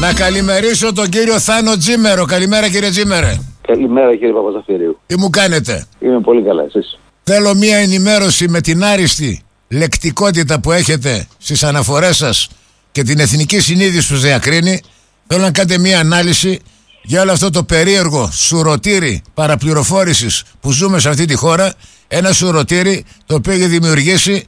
Να 0.00 0.12
καλημερίσω 0.12 0.92
τον 0.92 1.08
κύριο 1.08 1.40
Θάνο 1.40 1.76
Τζίμερο. 1.76 2.24
Καλημέρα 2.24 2.68
κύριε 2.70 2.90
Τζίμερε. 2.90 3.38
Καλημέρα 3.60 4.16
κύριε 4.16 4.32
Παπαζαφυρίου. 4.32 4.98
Τι 5.06 5.18
μου 5.18 5.30
κάνετε; 5.30 5.86
Είμαι 5.98 6.20
πολύ 6.20 6.42
καλά 6.42 6.62
εσείς; 6.62 6.98
Θέλω 7.22 7.54
μία 7.54 7.76
ενημέρωση 7.76 8.48
με 8.48 8.60
την 8.60 8.84
άριστη 8.84 9.42
λεκτικότητα 9.68 10.60
που 10.60 10.72
έχετε 10.72 11.26
στις 11.38 11.62
αναφορές 11.62 12.16
σας 12.16 12.48
και 12.92 13.02
την 13.02 13.18
εθνική 13.18 13.60
συνείδηση 13.60 14.12
που 14.12 14.18
διακρίνει. 14.18 14.80
Θέλω 15.26 15.42
να 15.42 15.50
κάνετε 15.50 15.78
μία 15.78 16.00
ανάλυση 16.00 16.60
για 17.02 17.22
όλο 17.22 17.32
αυτό 17.32 17.50
το 17.50 17.64
περίεργο 17.64 18.30
σουρωτήρι 18.32 19.22
παραπληροφόρησης 19.34 20.42
που 20.60 20.72
ζούμε 20.72 20.98
σε 20.98 21.08
αυτή 21.08 21.24
τη 21.24 21.34
χώρα. 21.34 21.72
Ένα 22.08 22.32
σουρωτήρι 22.32 23.04
το 23.26 23.34
οποίο 23.34 23.52
έχει 23.52 23.66
δημιουργήσει 23.66 24.44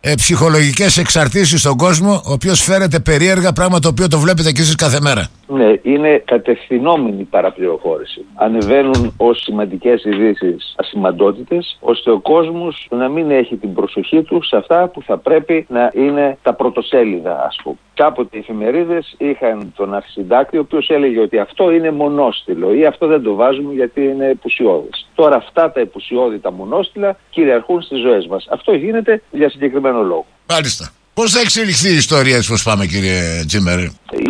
ε, 0.00 0.14
ψυχολογικές 0.14 0.96
εξαρτήσεις 0.96 1.60
στον 1.60 1.76
κόσμο 1.76 2.22
ο 2.24 2.32
οποίος 2.32 2.60
φέρεται 2.60 2.98
περίεργα 2.98 3.52
πράγμα 3.52 3.78
το 3.78 3.88
οποίο 3.88 4.08
το 4.08 4.18
βλέπετε 4.18 4.52
και 4.52 4.62
εσείς 4.62 4.74
κάθε 4.74 5.00
μέρα. 5.00 5.28
Ναι, 5.50 5.72
είναι 5.82 6.22
κατευθυνόμενη 6.24 7.22
παραπληροφόρηση. 7.24 8.24
Ανεβαίνουν 8.34 9.14
ως 9.16 9.42
σημαντικές 9.42 10.04
ειδήσεις 10.04 10.74
ασημαντότητες, 10.76 11.78
ώστε 11.80 12.10
ο 12.10 12.18
κόσμος 12.18 12.88
να 12.90 13.08
μην 13.08 13.30
έχει 13.30 13.56
την 13.56 13.72
προσοχή 13.72 14.22
του 14.22 14.42
σε 14.42 14.56
αυτά 14.56 14.88
που 14.88 15.02
θα 15.02 15.18
πρέπει 15.18 15.66
να 15.68 15.90
είναι 15.94 16.38
τα 16.42 16.54
πρωτοσέλιδα, 16.54 17.44
ας 17.46 17.58
πούμε. 17.62 17.76
Κάποτε 17.94 18.36
οι 18.36 18.40
εφημερίδες 18.40 19.14
είχαν 19.18 19.72
τον 19.76 19.94
αρχισυντάκτη, 19.94 20.56
ο 20.56 20.60
οποίος 20.60 20.90
έλεγε 20.90 21.20
ότι 21.20 21.38
αυτό 21.38 21.70
είναι 21.70 21.90
μονόστιλο 21.90 22.74
ή 22.74 22.86
αυτό 22.86 23.06
δεν 23.06 23.22
το 23.22 23.34
βάζουμε 23.34 23.72
γιατί 23.72 24.02
είναι 24.02 24.28
επουσιώδες. 24.28 25.08
Τώρα 25.14 25.36
αυτά 25.36 25.72
τα 25.72 25.80
επουσιώδη, 25.80 26.38
τα 26.38 26.52
μονόστιλα, 26.52 27.16
κυριαρχούν 27.30 27.82
στις 27.82 28.00
ζωές 28.00 28.26
μας. 28.26 28.46
Αυτό 28.50 28.74
γίνεται 28.74 29.22
για 29.30 29.50
συγκεκριμένο 29.50 30.02
λόγο. 30.02 30.26
Μάλιστα. 30.48 30.92
Πώς 31.18 31.32
θα 31.32 31.40
εξελιχθεί 31.40 31.88
η 31.92 31.96
ιστορία 31.96 32.36
έτσι 32.36 32.50
πώ 32.52 32.70
πάμε, 32.70 32.86
κύριε 32.86 33.44
Τζίμερ; 33.46 33.78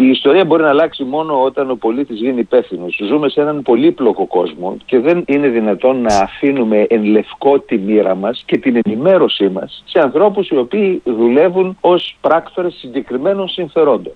Η 0.03 0.09
ιστορία 0.11 0.45
μπορεί 0.45 0.63
να 0.63 0.69
αλλάξει 0.69 1.05
μόνο 1.05 1.43
όταν 1.43 1.71
ο 1.71 1.75
πολίτης 1.75 2.19
γίνει 2.19 2.41
υπεύθυνο. 2.41 2.87
Ζούμε 3.09 3.29
σε 3.29 3.41
έναν 3.41 3.63
πολύπλοκο 3.63 4.27
κόσμο 4.27 4.77
και 4.85 4.99
δεν 4.99 5.25
είναι 5.27 5.49
δυνατόν 5.49 6.01
να 6.01 6.17
αφήνουμε 6.19 6.87
εν 6.89 7.05
λευκό 7.05 7.61
τη 7.61 7.79
μοίρα 7.79 8.15
μας 8.15 8.43
και 8.47 8.59
την 8.59 8.81
ενημέρωσή 8.85 9.49
μας 9.49 9.85
σε 9.87 9.99
ανθρώπους 9.99 10.49
οι 10.49 10.57
οποίοι 10.57 11.03
δουλεύουν 11.05 11.77
ως 11.81 12.17
πράκτορες 12.21 12.75
συγκεκριμένων 12.79 13.49
συμφερόντων. 13.49 14.13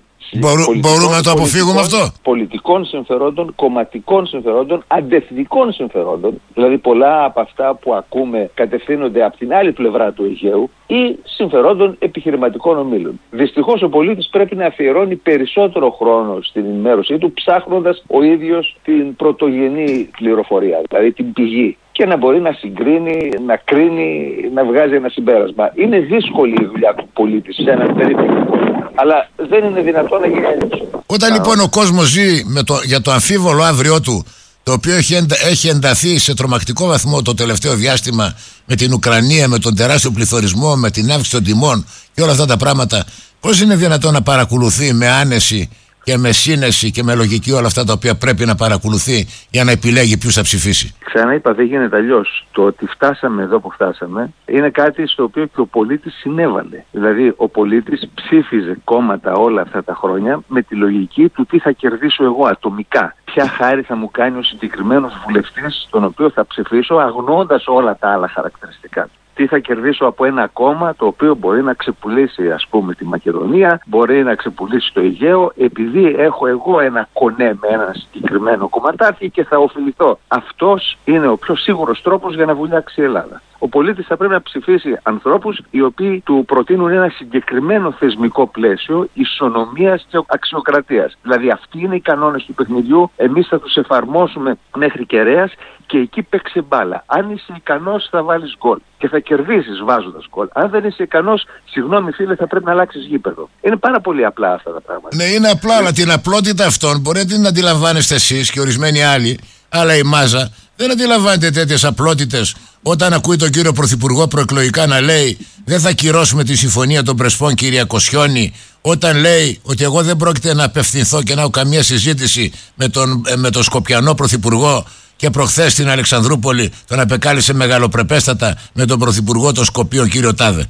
Μπορούμε 0.79 1.15
να 1.15 1.21
το 1.21 1.31
αποφύγουμε 1.31 1.79
αυτό; 1.79 2.11
Πολιτικών 2.23 2.85
συμφερόντων, 2.85 3.53
κομματικών 3.55 4.25
συμφερόντων, 4.25 4.83
αντεθνικών 4.87 5.73
συμφερόντων. 5.73 6.41
Δηλαδή 6.53 6.77
πολλά 6.77 7.25
από 7.25 7.41
αυτά 7.41 7.75
που 7.75 7.93
ακούμε 7.93 8.49
κατευθύνονται 8.53 9.23
από 9.23 9.37
την 9.37 9.53
άλλη 9.53 9.71
πλευρά 9.71 10.11
του 10.11 10.23
Αιγαίου 10.23 10.69
ή 10.87 11.17
συμφερόντων 11.23 11.95
επιχειρηματικών 11.99 12.77
ομίλων. 12.77 13.19
Δυστυχώς 13.31 13.81
ο 13.81 13.89
πολίτης 13.89 14.29
πρέπει 14.29 14.55
να 14.55 14.65
αφιερώνει 14.65 15.15
περισσότερο 15.15 15.91
χρόνο 15.91 16.41
στην 16.41 16.65
ενημέρωσή 16.65 17.17
του, 17.17 17.33
ψάχνοντας 17.33 18.03
ο 18.07 18.23
ίδιος 18.23 18.77
την 18.83 19.15
πρωτογενή 19.15 20.09
πληροφορία, 20.17 20.81
δηλαδή 20.89 21.11
την 21.11 21.33
πηγή 21.33 21.77
και 21.91 22.05
να 22.05 22.17
μπορεί 22.17 22.39
να 22.39 22.51
συγκρίνει, 22.51 23.29
να 23.45 23.55
κρίνει, 23.55 24.35
να 24.53 24.65
βγάζει 24.65 24.95
ένα 24.95 25.09
συμπέρασμα. 25.09 25.71
Είναι 25.75 25.99
δύσκολη 25.99 26.53
η 26.61 26.65
δουλειά 26.65 26.93
του 26.93 27.09
πολίτη 27.13 27.53
σε 27.53 27.71
έναν 27.71 27.95
περίπτωση. 27.95 28.52
Αλλά 28.95 29.29
δεν 29.35 29.63
είναι 29.63 29.81
δυνατόν 29.81 30.21
να 30.21 30.27
γίνει 30.27 30.45
έτσι. 30.61 30.87
Όταν 31.05 31.33
λοιπόν 31.33 31.59
ο 31.59 31.69
κόσμος 31.69 32.07
ζει 32.07 32.43
με 32.45 32.63
το, 32.63 32.79
για 32.83 33.01
το 33.01 33.11
αμφίβολο 33.11 33.63
αύριο 33.63 34.01
του, 34.01 34.25
το 34.63 34.71
οποίο 34.71 34.95
έχει, 34.95 35.13
εντα, 35.13 35.35
έχει 35.45 35.67
ενταθεί 35.67 36.19
σε 36.19 36.33
τρομακτικό 36.33 36.85
βαθμό 36.87 37.21
το 37.21 37.33
τελευταίο 37.33 37.75
διάστημα 37.75 38.35
με 38.65 38.75
την 38.75 38.93
Ουκρανία, 38.93 39.47
με 39.47 39.59
τον 39.59 39.75
τεράστιο 39.75 40.11
πληθωρισμό, 40.11 40.75
με 40.75 40.91
την 40.91 41.11
αύξηση 41.11 41.31
των 41.31 41.43
τιμών 41.43 41.85
και 42.13 42.21
όλα 42.21 42.31
αυτά 42.31 42.45
τα 42.45 42.57
πράγματα, 42.57 43.05
πώς 43.39 43.61
είναι 43.61 43.75
δυνατόν 43.75 44.13
να 44.13 44.21
παρακολουθεί 44.21 44.93
με 44.93 45.09
άνεση 45.09 45.69
και 46.03 46.17
με 46.17 46.31
σύνεση 46.31 46.91
και 46.91 47.03
με 47.03 47.15
λογική 47.15 47.51
όλα 47.51 47.67
αυτά 47.67 47.83
τα 47.83 47.93
οποία 47.93 48.15
πρέπει 48.15 48.45
να 48.45 48.55
παρακολουθεί 48.55 49.27
για 49.49 49.63
να 49.63 49.71
επιλέγει 49.71 50.17
ποιους 50.17 50.33
θα 50.33 50.41
ψηφίσει. 50.41 50.95
Ξαναείπα, 51.03 51.53
δεν 51.53 51.65
γίνεται 51.65 51.95
αλλιώς. 51.97 52.47
Το 52.51 52.63
ότι 52.63 52.85
φτάσαμε 52.85 53.43
εδώ 53.43 53.59
που 53.59 53.71
φτάσαμε 53.71 54.33
είναι 54.45 54.69
κάτι 54.69 55.07
στο 55.07 55.23
οποίο 55.23 55.45
και 55.45 55.59
ο 55.59 55.65
πολίτης 55.65 56.13
συνέβαλε. 56.13 56.83
Δηλαδή, 56.91 57.33
ο 57.35 57.49
πολίτης 57.49 58.09
ψήφιζε 58.13 58.77
κόμματα 58.83 59.33
όλα 59.33 59.61
αυτά 59.61 59.83
τα 59.83 59.93
χρόνια 59.95 60.43
με 60.47 60.61
τη 60.61 60.75
λογική 60.75 61.29
του 61.29 61.45
τι 61.45 61.59
θα 61.59 61.71
κερδίσω 61.71 62.23
εγώ 62.23 62.45
ατομικά. 62.45 63.15
Ποια 63.23 63.47
χάρη 63.47 63.81
θα 63.81 63.95
μου 63.95 64.11
κάνει 64.11 64.37
ο 64.37 64.43
συγκεκριμένος 64.43 65.13
βουλευτής, 65.25 65.87
τον 65.89 66.03
οποίο 66.03 66.29
θα 66.29 66.45
ψηφίσω, 66.45 66.95
αγνώντα 66.95 67.61
όλα 67.65 67.97
τα 67.99 68.11
άλλα 68.11 68.27
χαρακτηριστικά 68.27 69.09
τι 69.35 69.47
θα 69.47 69.59
κερδίσω 69.59 70.05
από 70.05 70.25
ένα 70.25 70.47
κόμμα 70.47 70.95
το 70.95 71.05
οποίο 71.05 71.35
μπορεί 71.35 71.63
να 71.63 71.73
ξεπουλήσει 71.73 72.51
ας 72.51 72.67
πούμε 72.69 72.93
τη 72.93 73.05
Μακεδονία, 73.05 73.81
μπορεί 73.85 74.23
να 74.23 74.35
ξεπουλήσει 74.35 74.93
το 74.93 75.01
Αιγαίο 75.01 75.51
επειδή 75.57 76.15
έχω 76.17 76.47
εγώ 76.47 76.79
ένα 76.79 77.07
κονέ 77.13 77.57
με 77.61 77.67
ένα 77.67 77.93
συγκεκριμένο 77.93 78.69
κομματάκι 78.69 79.29
και 79.29 79.43
θα 79.43 79.57
ωφεληθώ. 79.57 80.19
Αυτός 80.27 80.97
είναι 81.05 81.27
ο 81.27 81.37
πιο 81.37 81.55
σίγουρος 81.55 82.01
τρόπος 82.01 82.35
για 82.35 82.45
να 82.45 82.55
βουλιάξει 82.55 83.01
η 83.01 83.03
Ελλάδα. 83.03 83.41
Ο 83.63 83.67
πολίτης 83.67 84.05
θα 84.05 84.17
πρέπει 84.17 84.33
να 84.33 84.41
ψηφίσει 84.41 84.97
ανθρώπους 85.03 85.61
οι 85.69 85.81
οποίοι 85.81 86.21
του 86.25 86.43
προτείνουν 86.47 86.89
ένα 86.91 87.09
συγκεκριμένο 87.09 87.91
θεσμικό 87.91 88.47
πλαίσιο 88.47 89.09
ισονομίας 89.13 90.05
και 90.09 90.19
αξιοκρατίας. 90.27 91.17
Δηλαδή 91.21 91.49
αυτοί 91.49 91.79
είναι 91.79 91.95
οι 91.95 91.99
κανόνες 91.99 92.43
του 92.43 92.53
παιχνιδιού, 92.53 93.11
εμείς 93.15 93.47
θα 93.47 93.59
τους 93.59 93.75
εφαρμόσουμε 93.75 94.57
μέχρι 94.75 95.05
κεραίας 95.05 95.51
και 95.85 95.97
εκεί 95.97 96.21
παίξε 96.21 96.61
μπάλα. 96.61 97.03
Αν 97.05 97.29
είσαι 97.29 97.53
ικανός, 97.55 98.07
θα 98.11 98.23
βάλεις 98.23 98.55
γκολ 98.57 98.77
και 98.97 99.07
θα 99.07 99.19
κερδίσεις 99.19 99.81
βάζοντας 99.83 100.25
γκολ. 100.29 100.47
Αν 100.53 100.69
δεν 100.69 100.83
είσαι 100.83 101.03
ικανός, 101.03 101.45
συγγνώμη 101.65 102.11
φίλε, 102.11 102.35
θα 102.35 102.47
πρέπει 102.47 102.65
να 102.65 102.71
αλλάξεις 102.71 103.05
γήπεδο. 103.05 103.49
Είναι 103.61 103.75
πάρα 103.75 104.01
πολύ 104.01 104.25
απλά 104.25 104.53
αυτά 104.53 104.71
τα 104.73 104.81
πράγματα. 104.81 105.15
Ναι, 105.15 105.23
είναι 105.23 105.49
απλά, 105.49 105.75
αλλά 105.75 105.91
την 105.91 106.11
απλότητα 106.11 106.65
αυτών 106.65 106.99
μπορείτε 106.99 107.37
να 107.37 107.47
αντιλαμβάνεστε 107.47 108.15
εσείς 108.15 108.51
και 108.51 108.59
ορισμένοι 108.59 109.03
άλλοι, 109.03 109.39
αλλά 109.69 109.95
η 109.95 110.03
μάζα 110.03 110.51
δεν 110.75 110.91
αντιλαμβάνεται 110.91 111.51
τέτοιες 111.51 111.83
απλότητες 111.83 112.55
όταν 112.81 113.13
ακούει 113.13 113.35
τον 113.35 113.49
κύριο 113.49 113.73
Πρωθυπουργό 113.73 114.27
προεκλογικά 114.27 114.85
να 114.85 115.01
λέει 115.01 115.37
Δεν 115.65 115.79
θα 115.79 115.91
κυρώσουμε 115.91 116.43
τη 116.43 116.55
συμφωνία 116.55 117.03
των 117.03 117.15
Πρεσπών, 117.15 117.55
κυρία 117.55 117.83
Κοσιόνη, 117.83 118.53
όταν 118.81 119.17
λέει 119.17 119.59
ότι 119.63 119.83
εγώ 119.83 120.03
δεν 120.03 120.17
πρόκειται 120.17 120.53
να 120.53 120.63
απευθυνθώ 120.63 121.23
και 121.23 121.35
να 121.35 121.41
έχω 121.41 121.49
καμία 121.49 121.83
συζήτηση 121.83 122.51
με 122.75 122.87
τον, 122.87 123.23
ε, 123.27 123.35
με 123.35 123.49
τον 123.49 123.63
Σκοπιανό 123.63 124.13
Πρωθυπουργό 124.13 124.85
και 125.15 125.29
προχθές 125.29 125.71
στην 125.71 125.89
Αλεξανδρούπολη 125.89 126.71
τον 126.87 126.99
απεκάλυψε 126.99 127.53
μεγαλοπρεπέστατα 127.53 128.57
με 128.73 128.85
τον 128.85 128.99
Πρωθυπουργό 128.99 129.51
των 129.51 129.65
Σκοπίων, 129.65 130.09
κύριο 130.09 130.33
Τάδε. 130.33 130.69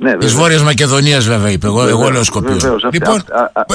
Ναι, 0.00 0.16
Της 0.16 0.32
Βόρειας 0.32 0.62
Μακεδονίας, 0.62 1.26
βέβαια, 1.26 1.50
είπε. 1.50 1.66
Εγώ, 1.66 1.86
εγώ 1.86 2.10
λέω 2.10 2.24
Σκοπίο. 2.24 2.56
Λοιπόν, 2.92 3.22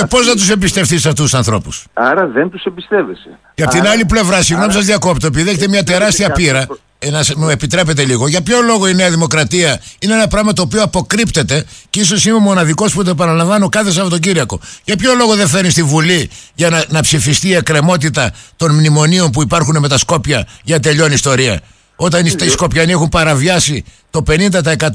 πώς 0.09 0.27
να 0.27 0.33
τους 0.33 0.49
εμπιστευτείς 0.49 1.05
αυτούς 1.05 1.23
τους 1.23 1.33
ανθρώπους; 1.33 1.85
Άρα 1.93 2.27
δεν 2.27 2.49
τους 2.49 2.63
εμπιστεύεσαι. 2.63 3.39
Και 3.53 3.63
από 3.63 3.71
την 3.71 3.87
άλλη 3.87 4.05
πλευρά, 4.05 4.41
συγγνώμη, 4.41 4.73
σας 4.73 4.85
διακόπτω, 4.85 5.27
επειδή 5.27 5.49
έχετε 5.49 5.67
μια 5.67 5.83
τεράστια 5.83 6.31
πείρα. 6.31 6.67
Ένα, 6.99 7.23
μου 7.35 7.49
επιτρέπετε 7.49 8.03
λίγο. 8.05 8.27
Για 8.27 8.41
ποιο 8.41 8.61
λόγο 8.61 8.87
η 8.87 8.93
Νέα 8.93 9.09
Δημοκρατία 9.09 9.81
είναι 9.99 10.13
ένα 10.13 10.27
πράγμα 10.27 10.53
το 10.53 10.61
οποίο 10.61 10.83
αποκρύπτεται 10.83 11.65
και 11.89 11.99
ίσως 11.99 12.25
είμαι 12.25 12.35
ο 12.35 12.39
μοναδικός 12.39 12.93
που 12.93 13.03
το 13.03 13.09
επαναλαμβάνω 13.09 13.69
κάθε 13.69 13.91
Σαββατοκύριακο; 13.91 14.59
Για 14.83 14.95
ποιο 14.95 15.15
λόγο 15.15 15.35
δεν 15.35 15.47
φέρνεις 15.47 15.71
στη 15.71 15.83
Βουλή 15.83 16.29
για 16.53 16.69
να, 16.69 16.83
να 16.89 17.01
ψηφιστεί 17.01 17.47
η 17.47 17.53
εκκρεμότητα 17.53 18.31
των 18.55 18.71
μνημονίων 18.71 19.31
που 19.31 19.41
υπάρχουν 19.41 19.79
με 19.79 19.87
τα 19.87 19.97
Σκόπια 19.97 20.47
για 20.63 20.79
τελειώνει 20.79 21.13
ιστορία; 21.13 21.59
Όταν 21.95 22.25
οι 22.25 22.49
Σκοπιανοί 22.49 22.91
έχουν 22.91 23.09
παραβιάσει 23.09 23.83
το 24.13 24.23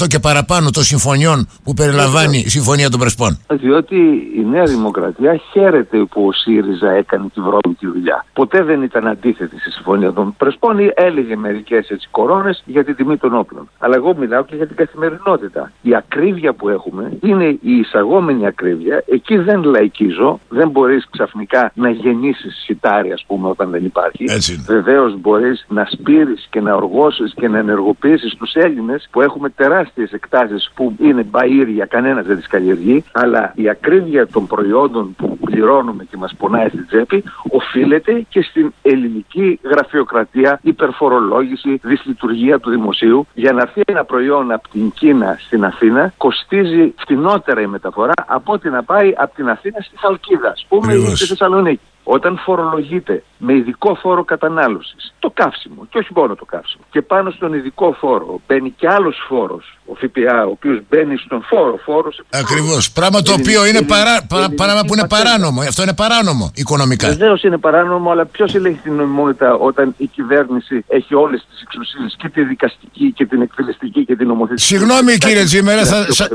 50% 0.02 0.06
και 0.06 0.18
παραπάνω 0.18 0.70
των 0.70 0.82
συμφωνιών 0.82 1.48
που 1.64 1.74
περιλαμβάνει 1.74 2.38
η 2.38 2.48
Συμφωνία 2.48 2.88
των 2.90 3.00
Πρεσπών. 3.00 3.38
Διότι 3.50 3.96
η 4.36 4.44
Νέα 4.50 4.64
Δημοκρατία 4.64 5.40
χαίρεται 5.52 5.98
που 5.98 6.26
ο 6.26 6.32
ΣΥΡΙΖΑ 6.32 6.90
έκανε 6.90 7.26
τη 7.34 7.40
βρώμικη 7.40 7.86
δουλειά. 7.86 8.24
Ποτέ 8.32 8.62
δεν 8.62 8.82
ήταν 8.82 9.06
αντίθετη 9.06 9.58
στη 9.58 9.70
Συμφωνία 9.70 10.12
των 10.12 10.34
Πρεσπών 10.36 10.78
ή 10.78 10.90
έλεγε 10.94 11.36
μερικές 11.36 11.88
έτσι 11.88 12.08
κορώνες 12.10 12.62
για 12.66 12.84
την 12.84 12.94
τιμή 12.96 13.16
των 13.16 13.34
όπλων. 13.34 13.68
Αλλά 13.78 13.94
εγώ 13.96 14.14
μιλάω 14.16 14.44
και 14.44 14.56
για 14.56 14.66
την 14.66 14.76
καθημερινότητα. 14.76 15.72
Η 15.82 15.94
ακρίβεια 15.94 16.52
που 16.52 16.68
έχουμε 16.68 17.12
είναι 17.22 17.44
η 17.44 17.78
εισαγόμενη 17.78 18.46
ακρίβεια. 18.46 19.04
Εκεί 19.06 19.36
δεν 19.36 19.62
λαϊκίζω. 19.62 20.40
Δεν 20.48 20.68
μπορείς 20.68 21.06
ξαφνικά 21.10 21.72
να 21.74 21.90
γεννήσεις 21.90 22.62
σιτάρι, 22.64 23.12
ας 23.12 23.24
πούμε, 23.26 23.48
όταν 23.48 23.70
δεν 23.70 23.84
υπάρχει. 23.84 24.24
Βεβαίως 24.66 25.20
μπορείς 25.20 25.66
να 25.68 25.88
σπείρεις 25.90 26.46
και 26.50 26.60
να 26.60 26.74
οργώσεις 26.74 27.34
και 27.34 27.48
να 27.48 27.58
ενεργοποιήσεις 27.58 28.34
τους 28.34 28.52
Έλληνες 28.54 29.07
που 29.10 29.20
έχουμε 29.20 29.48
τεράστιες 29.48 30.12
εκτάσεις 30.12 30.70
που 30.74 30.94
είναι 30.98 31.26
μπαΐρια, 31.30 31.86
κανένας 31.88 32.26
δεν 32.26 32.36
τις 32.36 32.46
καλλιεργεί, 32.46 33.04
αλλά 33.12 33.52
η 33.54 33.68
ακρίβεια 33.68 34.26
των 34.26 34.46
προϊόντων 34.46 35.14
που 35.16 35.38
πληρώνουμε 35.44 36.04
και 36.04 36.16
μας 36.16 36.34
πονάει 36.38 36.68
στην 36.68 36.86
τσέπη 36.86 37.24
οφείλεται 37.50 38.26
και 38.28 38.42
στην 38.42 38.72
ελληνική 38.82 39.60
γραφειοκρατία, 39.62 40.58
υπερφορολόγηση, 40.62 41.80
δυσλειτουργία 41.82 42.58
του 42.58 42.70
δημοσίου. 42.70 43.26
Για 43.34 43.52
να 43.52 43.60
έρθει 43.62 43.80
ένα 43.86 44.04
προϊόν 44.04 44.52
από 44.52 44.68
την 44.68 44.90
Κίνα 44.90 45.36
στην 45.40 45.64
Αθήνα 45.64 46.12
κοστίζει 46.16 46.94
φτηνότερα 46.96 47.60
η 47.60 47.66
μεταφορά 47.66 48.12
από 48.26 48.52
ότι 48.52 48.68
να 48.68 48.82
πάει 48.82 49.14
από 49.16 49.34
την 49.34 49.48
Αθήνα 49.48 49.80
στη 49.80 49.98
Χαλκίδα, 49.98 50.48
ας 50.48 50.66
πούμε, 50.68 50.92
ή 50.92 51.14
στη 51.14 51.26
Θεσσαλονίκη. 51.26 51.80
Όταν 52.10 52.40
φορολογείται 52.44 53.22
με 53.38 53.52
ειδικό 53.54 53.94
φόρο 53.94 54.24
κατανάλωσης 54.24 55.14
το 55.18 55.30
καύσιμο 55.34 55.86
και 55.90 55.98
όχι 55.98 56.08
μόνο 56.14 56.34
το 56.34 56.44
καύσιμο 56.44 56.82
και 56.90 57.02
πάνω 57.02 57.30
στον 57.30 57.52
ειδικό 57.52 57.96
φόρο 58.00 58.40
μπαίνει 58.46 58.70
και 58.70 58.88
άλλος 58.88 59.16
φόρος 59.28 59.78
ο 59.86 59.94
ΦΠΑ 59.94 60.44
ο 60.46 60.50
οποίος 60.50 60.80
μπαίνει 60.88 61.16
στον 61.16 61.42
φόρο 61.42 61.76
φόρος 61.84 62.22
Ακριβώς. 62.30 62.92
Πράγμα 62.92 63.22
το 63.22 63.32
οποίο 63.32 63.66
είναι 63.66 63.82
παρά, 63.82 64.26
πράγμα 64.56 64.80
που 64.86 64.94
είναι 64.94 65.06
παράνομο. 65.08 65.60
Αυτό 65.60 65.82
είναι 65.82 65.94
παράνομο 65.94 66.50
οικονομικά. 66.54 67.08
Βεβαίως 67.08 67.42
είναι 67.42 67.58
παράνομο 67.58 68.10
αλλά 68.10 68.26
ποιος 68.26 68.54
ελέγχει 68.54 68.80
την 68.80 68.94
νομιμότητα 68.94 69.54
όταν 69.54 69.94
η 69.96 70.06
κυβέρνηση 70.06 70.84
έχει 70.88 71.14
όλες 71.14 71.46
τις 71.50 71.62
εξουσίες 71.62 72.16
και 72.18 72.28
τη 72.28 72.42
δικαστική 72.44 73.12
και 73.12 73.26
την 73.26 73.42
εκτελεστική 73.42 74.04
και 74.04 74.16
την 74.16 74.26
νομοθετική; 74.26 74.66
Συγγνώμη 74.66 75.16
κύριε 75.16 75.44
Τζίμερα 75.44 75.82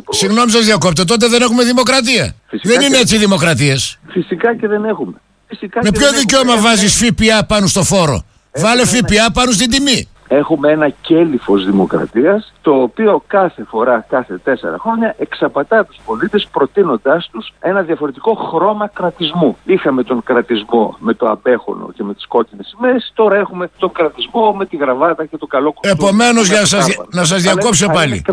συγγνώμη 0.10 0.52
σας 0.52 0.66
διακόπτω. 0.66 1.06
Τότε 1.06 1.28
δεν 1.28 1.42
έχουμε 1.42 1.64
δημοκρατία. 1.64 2.36
Δεν 2.64 2.82
είναι 2.82 2.98
έτσι 2.98 3.16
οι 3.16 3.20
δημοκρατίες. 3.20 4.00
Φυσικά 4.08 4.56
και 4.56 4.68
δεν 4.68 4.86
έχουμε 4.86 5.14
Φυσικά 5.54 5.80
Με 5.84 5.92
ποιο 5.92 6.12
δικαίωμα 6.12 6.58
βάζεις 6.58 6.96
ΦΠΑ 6.98 7.46
πάνω 7.46 7.68
στο 7.68 7.84
φόρο; 7.84 8.24
Βάλε 8.58 8.86
ΦΠΑ 8.86 9.32
πάνω 9.34 9.52
στην 9.52 9.70
τιμή. 9.70 10.08
Έχουμε 10.28 10.72
ένα 10.72 10.90
κέλυφος 10.90 11.66
δημοκρατίας 11.66 12.54
το 12.62 12.72
οποίο 12.72 13.24
κάθε 13.28 13.66
φορά, 13.70 14.06
κάθε 14.10 14.38
τέσσερα 14.44 14.78
χρόνια 14.80 15.16
εξαπατά 15.18 15.86
τους 15.86 15.98
πολίτες 16.06 16.48
προτείνοντάς 16.52 17.30
τους 17.32 17.54
ένα 17.60 17.82
διαφορετικό 17.82 18.34
χρώμα 18.34 18.88
κρατισμού. 18.88 19.58
Είχαμε 19.66 20.04
τον 20.04 20.24
κρατισμό 20.24 20.96
με 21.00 21.14
το 21.14 21.26
απέχονο 21.26 21.90
και 21.96 22.04
με 22.04 22.14
τις 22.14 22.28
κόκκινες 22.28 22.68
σημαίες, 22.76 23.12
τώρα 23.14 23.38
έχουμε 23.38 23.70
τον 23.78 23.92
κρατισμό 23.92 24.54
με 24.54 24.66
τη 24.66 24.76
γραβάτα 24.76 25.26
και 25.26 25.38
το 25.38 25.46
καλό 25.46 25.72
κουστούμι. 25.72 26.04
Επομένως 26.04 26.48
για 26.48 26.60
να 26.60 26.66
σας, 26.66 26.88
να 27.12 27.24
σας 27.26 27.42
διακόψω 27.42 27.88
πάλι. 27.88 28.24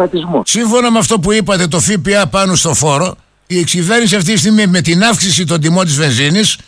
Σύμφωνα 0.43 0.91
με 0.91 0.99
αυτό 0.99 1.19
που 1.19 1.33
είπατε 1.33 1.67
το 1.67 1.79
ΦΠΑ 1.81 2.27
πάνω 2.31 2.55
στο 2.55 2.75
φόρο, 2.75 3.15
η 3.47 3.59
εξυβέρνηση 3.59 4.17
αυτή 4.17 4.33
τη 4.33 4.39
στιγμή 4.39 4.67
με 4.67 4.81
την 4.81 5.03
αύξηση 5.03 5.47
των 5.47 5.61
τιμών 5.61 5.85
της 5.85 5.97
βενζίνης 5.97 6.59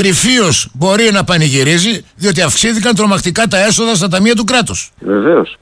κρυφίω 0.00 0.48
μπορεί 0.72 1.06
να 1.12 1.24
πανηγυρίζει, 1.24 2.04
διότι 2.16 2.40
αυξήθηκαν 2.42 2.94
τρομακτικά 2.94 3.46
τα 3.46 3.58
έσοδα 3.66 3.94
στα 3.94 4.08
ταμεία 4.08 4.34
του 4.34 4.44
κράτους. 4.44 4.90
Βεβαίως. 5.00 5.56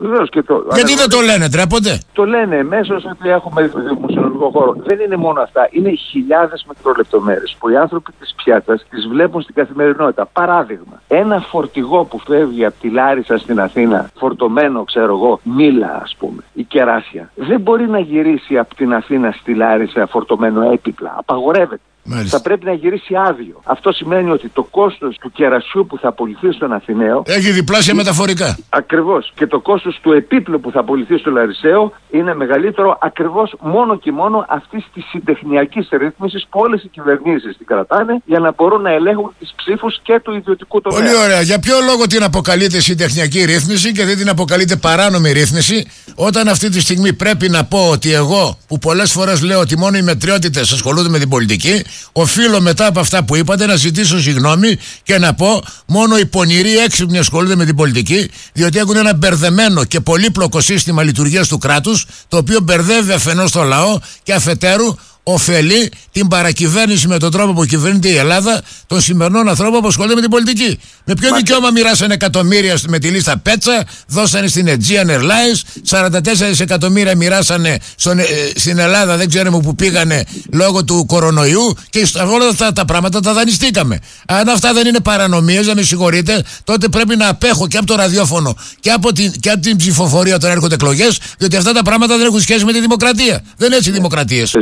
Το... 0.46 0.66
Γιατί 0.74 0.94
δεν 0.94 1.08
το 1.08 1.20
λένε, 1.20 1.50
τρέπονται. 1.50 1.98
Το 2.12 2.24
λένε 2.24 2.62
μέσω 2.62 2.94
ότι 2.94 3.28
έχουμε 3.28 3.70
δημοσιονομικό 3.88 4.50
χώρο. 4.50 4.76
Δεν 4.86 4.98
είναι 5.00 5.16
μόνο 5.16 5.40
αυτά. 5.40 5.68
Είναι 5.70 5.90
χιλιάδες 6.10 6.64
μικρολεπτομέρειες 6.68 7.56
που 7.58 7.68
οι 7.68 7.76
άνθρωποι 7.76 8.12
της 8.20 8.34
πιάτας 8.36 8.86
τις 8.90 9.06
βλέπουν 9.06 9.42
στην 9.42 9.54
καθημερινότητα. 9.54 10.26
Παράδειγμα, 10.32 11.02
ένα 11.08 11.38
φορτηγό 11.40 12.04
που 12.04 12.20
φεύγει 12.26 12.64
από 12.64 12.74
τη 12.80 12.88
Λάρισα 12.88 13.38
στην 13.38 13.60
Αθήνα, 13.60 14.10
φορτωμένο, 14.18 14.84
ξέρω 14.84 15.12
εγώ, 15.14 15.40
μήλα 15.42 16.00
ας 16.02 16.14
πούμε, 16.18 16.42
ή 16.54 16.62
κεράσια, 16.62 17.30
δεν 17.34 17.60
μπορεί 17.60 17.88
να 17.88 17.98
γυρίσει 17.98 18.58
από 18.58 18.74
την 18.74 18.94
Αθήνα 18.94 19.34
στη 19.40 19.54
Λάρισα 19.54 20.06
φορτωμένο 20.06 20.70
έπιπλα. 20.72 21.14
Απαγορεύεται. 21.18 21.80
Μάλιστα. 22.06 22.37
θα 22.37 22.43
πρέπει 22.43 22.64
να 22.64 22.73
γυρίσει 22.73 23.14
άδειο. 23.29 23.61
Αυτό 23.64 23.93
σημαίνει 23.93 24.31
ότι 24.31 24.49
το 24.49 24.62
κόστος 24.62 25.17
του 25.20 25.31
κερασιού 25.31 25.87
που 25.87 25.99
θα 25.99 26.08
απολυθεί 26.08 26.53
στον 26.53 26.73
Αθηναίο. 26.73 27.23
Έχει 27.26 27.50
διπλάσια 27.50 27.94
μεταφορικά. 27.94 28.58
Ακριβώς. 28.69 29.32
Και 29.35 29.47
το 29.47 29.61
κόστος 29.61 29.99
του 30.03 30.12
επίπλου 30.12 30.61
που 30.61 30.70
θα 30.70 30.81
απολυθεί 30.81 31.17
στο 31.19 31.31
Λαρισαίο 31.31 31.93
είναι 32.11 32.35
μεγαλύτερο 32.35 32.99
ακριβώς 33.00 33.55
μόνο 33.61 33.99
και 33.99 34.12
μόνο 34.12 34.47
αυτής 34.49 34.85
της 34.94 35.05
συντεχνιακής 35.11 35.88
ρύθμισης 35.91 36.47
που 36.50 36.61
όλες 36.61 36.82
οι 36.82 36.88
κυβερνήσεις 36.88 37.56
την 37.56 37.67
κρατάνε 37.67 38.23
για 38.25 38.38
να 38.38 38.53
μπορούν 38.53 38.82
να 38.82 38.91
ελέγχουν 38.91 39.35
τις 39.38 39.53
ψήφους 39.56 40.00
και 40.03 40.20
του 40.23 40.32
ιδιωτικού 40.32 40.81
τομέα. 40.81 41.00
Πολύ 41.00 41.17
ωραία. 41.17 41.41
Για 41.41 41.58
ποιο 41.58 41.76
λόγο 41.81 42.06
την 42.06 42.23
αποκαλείται 42.23 42.81
συντεχνιακή 42.81 43.44
ρύθμιση 43.44 43.93
και 43.93 44.05
δεν 44.05 44.17
την 44.17 44.29
αποκαλείται 44.29 44.76
παράνομη 44.76 45.32
ρύθμιση, 45.32 45.87
όταν 46.14 46.49
αυτή 46.49 46.69
τη 46.69 46.81
στιγμή 46.81 47.12
πρέπει 47.12 47.49
να 47.49 47.64
πω 47.64 47.88
ότι 47.91 48.12
εγώ, 48.12 48.58
που 48.67 48.79
πολλές 48.79 49.12
φορές 49.12 49.43
λέω 49.43 49.61
ότι 49.61 49.79
μόνο 49.79 49.97
οι 49.97 50.03
μετριότητες 50.03 50.73
ασχολούνται 50.73 51.08
με 51.08 51.19
την 51.19 51.29
πολιτική, 51.29 51.85
οφείλω 52.12 52.60
μετά 52.60 52.87
από 52.87 53.00
αυτά 53.00 53.25
που 53.25 53.37
είπατε 53.37 53.66
να 53.66 53.76
ζητήσω 53.76 54.20
συγγνώμη 54.20 54.78
και 55.02 55.19
να 55.19 55.34
πω 55.34 55.62
μόνο 55.87 56.19
οι 56.19 56.26
πονηροί 56.26 56.78
έξυπνοι 56.78 57.19
ασχολούνται 57.19 57.56
με 57.56 57.64
την 57.64 57.76
πολιτική, 57.76 58.31
διότι 58.52 58.78
έχουν 58.78 58.96
ένα 58.96 59.14
μπερδεμένο 59.14 59.84
και 59.84 60.00
πολύπλοκο 60.00 60.60
σύστημα 60.60 61.02
λειτουργίας 61.02 61.48
του 61.48 61.58
κράτους, 61.58 62.06
το 62.28 62.37
οποίο 62.37 62.60
μπερδεύει 62.60 63.12
αφενός 63.12 63.50
το 63.50 63.62
λαό 63.62 63.98
και 64.22 64.32
αφετέρου 64.32 64.94
ωφελεί 65.28 65.90
την 66.12 66.28
παρακυβέρνηση 66.28 67.08
με 67.08 67.19
τον 67.19 67.31
τρόπο 67.31 67.52
που 67.52 67.64
κυβερνείται 67.64 68.08
η 68.08 68.17
Ελλάδα 68.17 68.62
των 68.87 69.00
σημερινών 69.00 69.49
ανθρώπων 69.49 69.81
που 69.81 69.87
ασχολούνται 69.87 70.14
με 70.14 70.20
την 70.20 70.31
πολιτική. 70.31 70.78
Με 71.05 71.14
ποιο 71.14 71.31
Μα... 71.31 71.37
δικαίωμα 71.37 71.70
μοιράσανε 71.70 72.14
εκατομμύρια 72.14 72.78
με 72.88 72.99
τη 72.99 73.08
λίστα 73.08 73.38
Πέτσα, 73.38 73.84
δώσανε 74.06 74.46
στην 74.46 74.69
Aegean 74.69 75.11
Airlines, 75.11 76.08
44 76.11 76.61
εκατομμύρια 76.61 77.17
μοιράσανε 77.17 77.78
στον, 77.96 78.19
ε, 78.19 78.25
στην 78.55 78.78
Ελλάδα, 78.78 79.17
δεν 79.17 79.28
ξέρουμε 79.28 79.61
που 79.61 79.75
πήγανε 79.75 80.25
λόγω 80.52 80.84
του 80.84 81.06
κορονοϊού 81.06 81.76
και 81.90 82.06
όλα 82.34 82.49
αυτά 82.49 82.72
τα 82.72 82.84
πράγματα 82.84 83.20
τα 83.20 83.32
δανειστήκαμε. 83.32 83.99
Αν 84.26 84.49
αυτά 84.49 84.72
δεν 84.72 84.87
είναι 84.87 85.00
παρανομίες, 85.00 85.67
να 85.67 85.75
με 85.75 85.82
συγχωρείτε, 85.82 86.44
τότε 86.64 86.88
πρέπει 86.88 87.17
να 87.17 87.29
απέχω 87.29 87.69
και 87.69 87.76
από 87.76 87.87
το 87.87 87.94
ραδιόφωνο 87.94 88.56
και 88.81 88.90
από 88.90 89.12
την, 89.12 89.32
και 89.40 89.50
από 89.50 89.61
την 89.61 89.76
ψηφοφορία 89.76 90.34
όταν 90.34 90.50
έρχονται 90.50 90.75
εκλογές, 90.75 91.19
διότι 91.38 91.56
αυτά 91.56 91.72
τα 91.72 91.82
πράγματα 91.82 92.17
δεν 92.17 92.26
έχουν 92.26 92.40
σχέση 92.40 92.64
με 92.64 92.72
τη 92.72 92.81
δημοκρατία. 92.81 93.43
Δεν 93.56 93.67
είναι 93.67 93.76
έτσι 93.76 93.90
οι 93.90 93.93
δημοκρατίες 93.93 94.55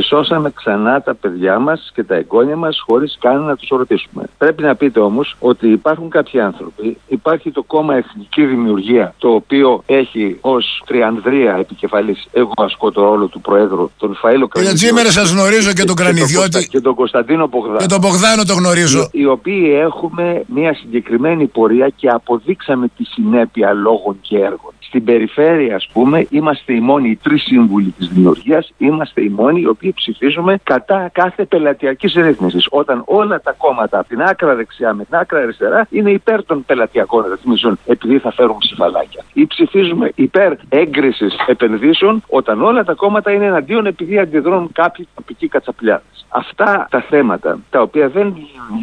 ξανά 0.55 1.01
τα 1.01 1.15
παιδιά 1.15 1.59
μας 1.59 1.91
και 1.93 2.03
τα 2.03 2.15
εγγόνια 2.15 2.55
μας 2.55 2.83
χωρίς 2.87 3.17
καν 3.19 3.41
να 3.41 3.55
τους 3.55 3.67
ρωτήσουμε. 3.67 4.23
Πρέπει 4.37 4.63
να 4.63 4.75
πείτε 4.75 4.99
όμως 4.99 5.35
ότι 5.39 5.67
υπάρχουν 5.69 6.09
κάποιοι 6.09 6.39
άνθρωποι, 6.39 6.97
υπάρχει 7.07 7.51
το 7.51 7.63
κόμμα 7.63 7.95
Εθνική 7.95 8.45
Δημιουργία, 8.45 9.13
το 9.17 9.29
οποίο 9.29 9.83
έχει 9.85 10.37
ως 10.41 10.83
τριανδρία 10.85 11.55
επικεφαλής, 11.55 12.27
εγώ 12.31 12.53
ασκώ 12.57 12.91
το 12.91 13.01
ρόλο 13.01 13.27
του 13.27 13.41
Προέδρου, 13.41 13.89
τον 13.97 14.11
Φαΐλο 14.11 14.47
Κρανιδιώτη. 14.49 14.85
Κύριε 14.85 15.11
σας 15.11 15.31
γνωρίζω 15.31 15.73
και 15.73 15.83
τον 15.83 15.95
Κρανιδιώτη. 15.95 16.67
Και 16.67 16.81
τον 16.81 16.95
Κωνσταντίνο 16.95 17.47
Πογδάνο. 17.47 17.77
Και 17.77 17.85
τον 17.85 18.01
Πογδάνο 18.01 18.43
το 18.43 18.53
γνωρίζω. 18.53 19.09
Οι, 19.11 19.19
οι 19.21 19.25
οποίοι 19.25 19.77
έχουμε 19.81 20.43
μια 20.47 20.73
συγκεκριμένη 20.73 21.47
πορεία 21.47 21.89
και 21.95 22.09
αποδείξαμε 22.09 22.87
τη 22.97 23.03
συνέπεια 23.03 23.73
λόγων 23.73 24.17
και 24.21 24.37
έργων. 24.37 24.73
Στην 24.79 25.03
περιφέρεια, 25.03 25.75
ας 25.75 25.87
πούμε, 25.93 26.27
είμαστε 26.29 26.73
οι 26.73 26.79
μόνοι, 26.79 27.09
οι 27.09 27.19
τρεις 27.23 27.43
σύμβουλοι 27.43 27.93
της 27.97 28.07
δημιουργίας, 28.07 28.71
είμαστε 28.77 29.21
οι 29.21 29.29
μόνοι 29.29 29.61
οι 29.61 29.67
οποίοι 29.67 29.93
ψηφίζουμε 29.93 30.44
κατά 30.63 31.09
κάθε 31.13 31.45
πελατειακής 31.45 32.13
ρύθμισης. 32.13 32.67
Όταν 32.69 33.01
όλα 33.05 33.41
τα 33.41 33.51
κόμματα 33.57 33.99
από 33.99 34.07
την 34.07 34.21
άκρα 34.21 34.55
δεξιά 34.55 34.93
με 34.93 35.05
την 35.05 35.15
άκρα 35.15 35.39
αριστερά 35.39 35.87
είναι 35.89 36.11
υπέρ 36.11 36.45
των 36.45 36.65
πελατειακών 36.65 37.25
ρυθμίσεων, 37.29 37.77
επειδή 37.85 38.19
θα 38.19 38.31
φέρουν 38.31 38.57
ψηφαλάκια. 38.57 39.23
Ή 39.33 39.47
ψηφίζουμε 39.47 40.11
υπέρ 40.15 40.53
έγκρισης 40.69 41.35
επενδύσεων, 41.47 42.23
όταν 42.27 42.61
όλα 42.61 42.83
τα 42.83 42.93
κόμματα 42.93 43.31
είναι 43.31 43.45
εναντίον 43.45 43.85
επειδή 43.85 44.19
αντιδρούν 44.19 44.69
κάποιοι 44.73 45.07
τοπικοί 45.15 45.47
κατσαπλιάδες. 45.47 46.25
Αυτά 46.29 46.87
τα 46.89 47.01
θέματα, 47.01 47.59
τα 47.69 47.81
οποία 47.81 48.07
δεν 48.09 48.35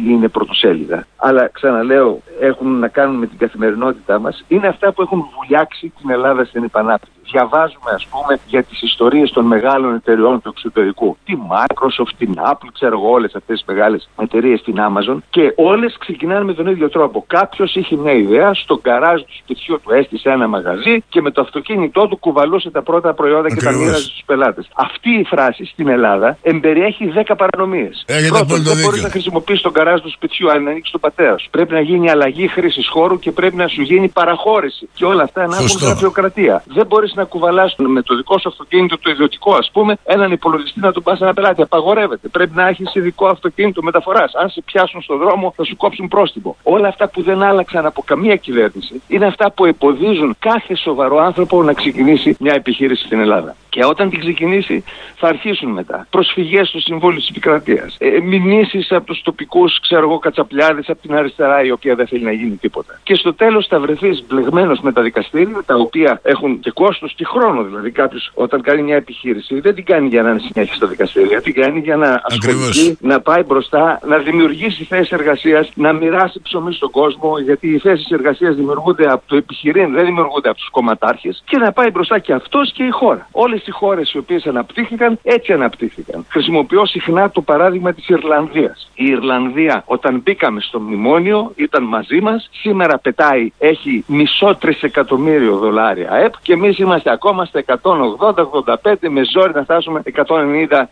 είναι 0.07 0.27
πρωτοσέλιδα, 0.27 1.07
αλλά 1.15 1.49
ξαναλέω 1.51 2.21
έχουν 2.39 2.79
να 2.79 2.87
κάνουν 2.87 3.15
με 3.15 3.27
την 3.27 3.37
καθημερινότητά 3.37 4.19
μας, 4.19 4.45
είναι 4.47 4.67
αυτά 4.67 4.91
που 4.91 5.01
έχουν 5.01 5.25
βουλιάξει 5.35 5.93
την 5.99 6.09
Ελλάδα 6.09 6.45
στην 6.45 6.63
επανάπτυξη. 6.63 7.22
Διαβάζουμε, 7.33 7.91
ας 7.95 8.05
πούμε, 8.11 8.39
για 8.47 8.63
τις 8.63 8.81
ιστορίες 8.81 9.31
των 9.31 9.45
μεγάλων 9.45 9.95
εταιριών 9.95 10.41
του 10.41 10.49
εξωτερικού. 10.55 11.17
Τη 11.25 11.33
Microsoft, 11.51 12.13
την 12.17 12.33
Apple, 12.51 12.69
ξέρω 12.73 12.99
εγώ, 12.99 13.09
όλες 13.11 13.35
αυτές 13.35 13.55
τις 13.57 13.67
μεγάλες 13.67 14.09
εταιρείες, 14.21 14.61
την 14.61 14.75
Amazon. 14.87 15.17
Και 15.29 15.53
όλες 15.55 15.95
ξεκινάνε 15.99 16.43
με 16.43 16.53
τον 16.53 16.67
ίδιο 16.67 16.89
τρόπο. 16.89 17.23
Κάποιος 17.27 17.75
είχε 17.75 17.95
μια 17.95 18.13
ιδέα, 18.13 18.53
στο 18.53 18.79
γκαράζ 18.81 19.21
του 19.21 19.35
σπιτιού 19.41 19.79
του 19.83 19.93
έστησε 19.93 20.29
ένα 20.29 20.47
μαγαζί 20.47 21.03
και 21.09 21.21
με 21.21 21.31
το 21.31 21.41
αυτοκίνητό 21.41 22.07
του 22.07 22.17
κουβαλούσε 22.17 22.69
τα 22.71 22.81
πρώτα 22.81 23.13
προϊόντα 23.13 23.47
και 23.55 23.61
τα 23.61 23.71
μοίραζε 23.71 24.03
στους 24.03 24.23
πελάτες. 24.25 24.67
Αυτή 24.75 25.09
η 25.09 25.23
φράση 25.23 25.65
στην 25.65 25.87
Ελλάδα 25.87 26.37
εμπεριέχει 26.41 27.13
10 27.25 27.35
παρανομίες. 27.37 28.05
Πρώτον, 28.29 28.63
δεν 28.63 28.77
μπορείς 28.83 29.01
να 29.01 29.09
χρησιμοποιήσει 29.09 29.63
τον 29.63 29.71
γκαράζ 29.71 30.01
του 30.01 30.11
σπιτιού 30.11 30.51
αν 30.51 30.67
ανοίξεις 30.67 30.91
το 30.91 30.99
πατέρα 30.99 31.37
σου. 31.37 31.49
Πρέπει 31.49 31.73
να 31.73 31.81
γίνει 31.81 32.09
αλλαγή 32.09 32.47
χρήσης 32.47 32.87
χώρου 32.87 33.19
και 33.19 33.31
πρέπει 33.31 33.55
να 33.55 33.67
σου 33.67 33.81
γίνει 33.81 34.07
παραχώρηση. 34.07 34.89
Και 34.93 35.05
όλα 35.05 35.23
αυτά 35.23 35.47
να 35.47 35.57
έχουν 35.57 35.79
γραφειοκρατία. 35.81 36.63
Δεν 36.67 36.85
μπορείς 36.85 37.13
να 37.23 37.29
κουβαλάς 37.29 37.75
με 37.77 38.01
το 38.01 38.15
δικό 38.15 38.39
σου 38.39 38.49
αυτοκίνητο, 38.49 38.97
το 38.99 39.09
ιδιωτικό 39.09 39.55
ας 39.55 39.69
πούμε, 39.73 39.97
έναν 40.03 40.31
υπολογιστή 40.31 40.79
να 40.79 40.91
τον 40.91 41.03
πας 41.03 41.21
ένα 41.21 41.33
πελάτη. 41.33 41.61
Απαγορεύεται. 41.61 42.27
Πρέπει 42.27 42.55
να 42.55 42.67
έχεις 42.67 42.95
ειδικό 42.95 43.27
αυτοκίνητο 43.27 43.81
μεταφοράς. 43.81 44.35
Αν 44.35 44.49
σε 44.49 44.61
πιάσουν 44.65 45.01
στον 45.01 45.17
δρόμο 45.17 45.53
θα 45.55 45.63
σου 45.63 45.75
κόψουν 45.77 46.07
πρόστιμο. 46.07 46.57
Όλα 46.63 46.87
αυτά 46.87 47.09
που 47.09 47.21
δεν 47.21 47.43
άλλαξαν 47.43 47.85
από 47.85 48.03
καμία 48.05 48.35
κυβέρνηση 48.35 49.01
είναι 49.07 49.25
αυτά 49.25 49.51
που 49.51 49.65
εμποδίζουν 49.65 50.35
κάθε 50.39 50.75
σοβαρό 50.75 51.17
άνθρωπο 51.17 51.63
να 51.63 51.73
ξεκινήσει 51.73 52.35
μια 52.39 52.53
επιχείρηση 52.53 53.05
στην 53.05 53.19
Ελλάδα. 53.19 53.55
Και 53.69 53.85
όταν 53.85 54.09
την 54.09 54.19
ξεκινήσει 54.19 54.83
θα 55.15 55.27
αρχίσουν 55.27 55.71
μετά. 55.71 56.07
Προσφυγές 56.09 56.67
στο 56.67 56.79
Συμβούλιο 56.79 57.19
της 57.19 57.29
Επικρατείας. 57.29 57.95
Ε, 57.99 58.19
Μηνύσεις 58.19 58.91
από 58.91 59.05
τους 59.05 59.21
τοπικούς, 59.21 59.79
ξέρω 59.79 60.01
εγώ, 60.01 60.19
κατσαπλιάδε 60.19 60.81
από 60.87 61.01
την 61.01 61.15
αριστερά 61.15 61.63
η 61.63 61.71
οποία 61.71 61.95
δεν 61.95 62.07
θέλει 62.07 62.23
να 62.23 62.31
γίνει 62.31 62.55
τίποτα. 62.55 62.99
Και 63.03 63.15
στο 63.15 63.33
τέλος 63.33 63.67
θα 63.67 63.79
βρεθείς 63.79 64.23
μπλεγμένος 64.27 64.79
με 64.79 64.91
τα 64.91 65.01
δικαστήρια 65.01 65.63
τα 65.65 65.75
οποία 65.75 66.19
έχουν 66.23 66.59
και 66.59 66.71
κόστος 66.71 67.12
και 67.15 67.25
χρόνο. 67.25 67.63
Δηλαδή 67.63 67.91
κάποιος 67.91 68.31
όταν 68.33 68.61
κάνει 68.61 68.81
μια 68.81 68.95
επιχείρηση 68.95 69.59
δεν 69.59 69.75
την 69.75 69.85
κάνει 69.85 70.07
για 70.07 70.21
να 70.21 70.29
είναι 70.29 70.39
συνέχεια 70.39 70.75
στα 70.75 70.87
δικαστήρια. 70.87 71.41
Την 71.41 71.53
κάνει 71.53 71.79
για 71.79 71.95
να 71.95 72.21
ασχοληθεί, 72.23 72.97
να 72.99 73.21
πάει 73.21 73.43
μπροστά, 73.43 73.99
να 74.07 74.17
δημιουργήσει 74.17 74.83
θέσεις 74.83 75.11
εργασίας, 75.11 75.71
να 75.75 75.93
μοιράσει 75.93 76.41
ψωμί 76.41 76.73
στον 76.73 76.91
κόσμο. 76.91 77.39
Γιατί 77.39 77.67
οι 77.67 77.77
θέσεις 77.77 78.09
εργασίας 78.11 78.55
δημιουργούνται 78.55 79.05
από 79.11 79.23
το 79.25 79.35
επιχειρήν, 79.35 79.93
δεν 79.93 80.05
δημιουργούνται 80.05 80.49
από 80.49 80.57
τους 80.57 80.69
κομματάρχες. 80.69 81.43
Και 81.45 81.57
να 81.57 81.71
πάει 81.71 81.89
μπροστά 81.89 82.19
και 82.19 82.33
αυτός 82.33 82.71
και 82.71 82.83
η 82.83 82.89
χώρα. 82.89 83.27
Όλες 83.31 83.67
οι 83.67 83.71
χώρες 83.71 84.13
οι 84.13 84.17
οποίες 84.17 84.45
αναπτύχθηκαν 84.45 85.19
έτσι 85.23 85.53
αναπτύχθηκαν. 85.53 86.25
Χρησιμοποιώ 86.29 86.85
συχνά 86.85 87.29
το 87.29 87.41
παράδειγμα 87.41 87.93
της 87.93 88.07
Ιρλανδίας. 88.07 88.91
Η 88.95 89.05
Ιρλανδία 89.05 89.83
όταν 89.85 90.21
μπήκαμε 90.23 90.61
στο 90.61 90.79
μνημόνιο 90.79 91.51
ήταν 91.55 91.83
μαζί 91.83 92.21
μας. 92.21 92.49
Σήμερα 92.51 92.97
πετάει, 92.97 93.51
έχει 93.57 94.03
μισό 94.07 94.55
τρισεκατομμύριο 94.55 95.57
δολάρια 95.57 96.11
ΑΕΠ 96.11 96.33
και 96.41 96.53
εμείς 96.53 96.77
είμαστε 96.77 96.92
ακόμα 97.05 97.45
στα 97.45 97.63
180-85 97.67 98.93
με 99.09 99.21
ζόρι 99.33 99.51
να 99.53 99.63
φτάσουμε 99.63 100.01
190 100.15 100.21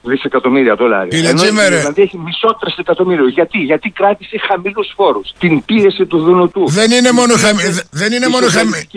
δισεκατομμύρια 0.01 0.75
δολάρια. 0.75 1.29
Ενώ 1.29 1.43
η 1.43 1.47
Ιρλανδία 1.47 2.03
έχει 2.03 2.17
μισό 2.17 2.57
τρισεκατομμύριο. 2.59 3.27
Γιατί, 3.27 3.57
Γιατί 3.57 3.89
κράτησε 3.89 4.37
χαμηλούς 4.47 4.91
φόρους. 4.95 5.31
Την 5.39 5.65
πίεση 5.65 6.05
του 6.05 6.17
Δουνουτού. 6.17 6.69
Δεν 6.69 6.91
είναι 6.91 7.11
μόνο 7.11 7.33
χαμηλή. 7.35 7.81
Δεν 7.91 8.11
είναι 8.11 8.27
μόνο 8.27 8.47
χαμηλή. 8.47 8.87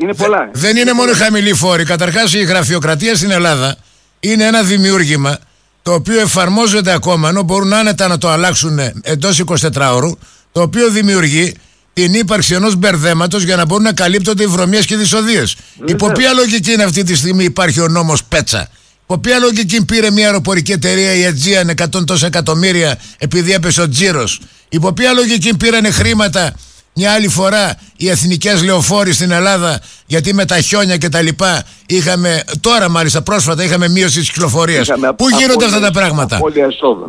Είναι 0.00 0.14
πολλά. 0.14 0.50
Δεν 0.52 0.76
είναι 0.76 0.92
μόνο 0.92 1.12
χαμηλή 1.12 1.54
φόρη. 1.54 1.84
Καταρχάς 1.84 2.34
η 2.34 2.44
γραφειοκρατία 2.44 3.14
στην 3.14 3.30
Ελλάδα 3.30 3.76
είναι 4.20 4.44
ένα 4.44 4.62
δημιούργημα 4.62 5.38
το 5.82 5.92
οποίο 5.92 6.20
εφαρμόζεται 6.20 6.92
ακόμα 6.92 7.28
ενώ 7.28 7.42
μπορούν 7.42 7.72
άνετα 7.72 8.08
να 8.08 8.18
το 8.18 8.28
αλλάξουν 8.28 8.78
εντός 9.02 9.44
24 9.46 9.90
ώρου 9.94 10.10
το 10.52 10.60
οποίο 10.60 10.90
δημιουργεί 10.90 11.54
την 11.94 12.14
ύπαρξη 12.14 12.54
ενός 12.54 12.76
μπερδέματος 12.76 13.42
για 13.42 13.56
να 13.56 13.64
μπορούν 13.64 13.84
να 13.84 13.92
καλύπτονται 13.92 14.42
οι 14.42 14.46
βρωμιές 14.46 14.86
και 14.86 14.94
οι 14.94 14.96
δυσοδείες. 14.96 15.56
Υπό 15.86 16.12
ποια 16.12 16.32
λογική 16.32 16.72
είναι 16.72 16.82
αυτή 16.82 17.02
τη 17.02 17.14
στιγμή 17.14 17.44
υπάρχει 17.44 17.80
ο 17.80 17.88
νόμος 17.88 18.24
Πέτσα; 18.24 18.68
Υπό 19.02 19.18
ποια 19.18 19.38
λογική 19.38 19.84
πήρε 19.84 20.10
μια 20.10 20.26
αεροπορική 20.26 20.72
εταιρεία 20.72 21.14
η 21.14 21.34
Aegean 21.34 21.84
100 21.98 22.06
τόσα 22.06 22.26
εκατομμύρια 22.26 22.98
επειδή 23.18 23.52
έπεσε 23.52 23.80
ο 23.80 23.88
τζίρος; 23.88 24.40
Υπό 24.68 24.92
ποια 24.92 25.12
λογική 25.12 25.56
πήρανε 25.56 25.90
χρήματα 25.90 26.54
μια 26.94 27.12
άλλη 27.12 27.28
φορά 27.28 27.76
οι 27.96 28.08
εθνικές 28.08 28.62
λεωφόροι 28.62 29.12
στην 29.12 29.30
Ελλάδα, 29.30 29.80
γιατί 30.06 30.34
με 30.34 30.44
τα 30.44 30.60
χιόνια 30.60 30.96
και 30.96 31.08
τα 31.08 31.22
λοιπά 31.22 31.64
είχαμε, 31.86 32.44
τώρα 32.60 32.88
μάλιστα 32.88 33.22
πρόσφατα 33.22 33.64
είχαμε 33.64 33.88
μείωση 33.88 34.18
της 34.18 34.30
κυκλοφορίας. 34.30 34.88
Πού 35.16 35.28
γίνονται 35.28 35.64
αυτά 35.64 35.80
τα 35.80 35.90
πράγματα, 35.90 36.38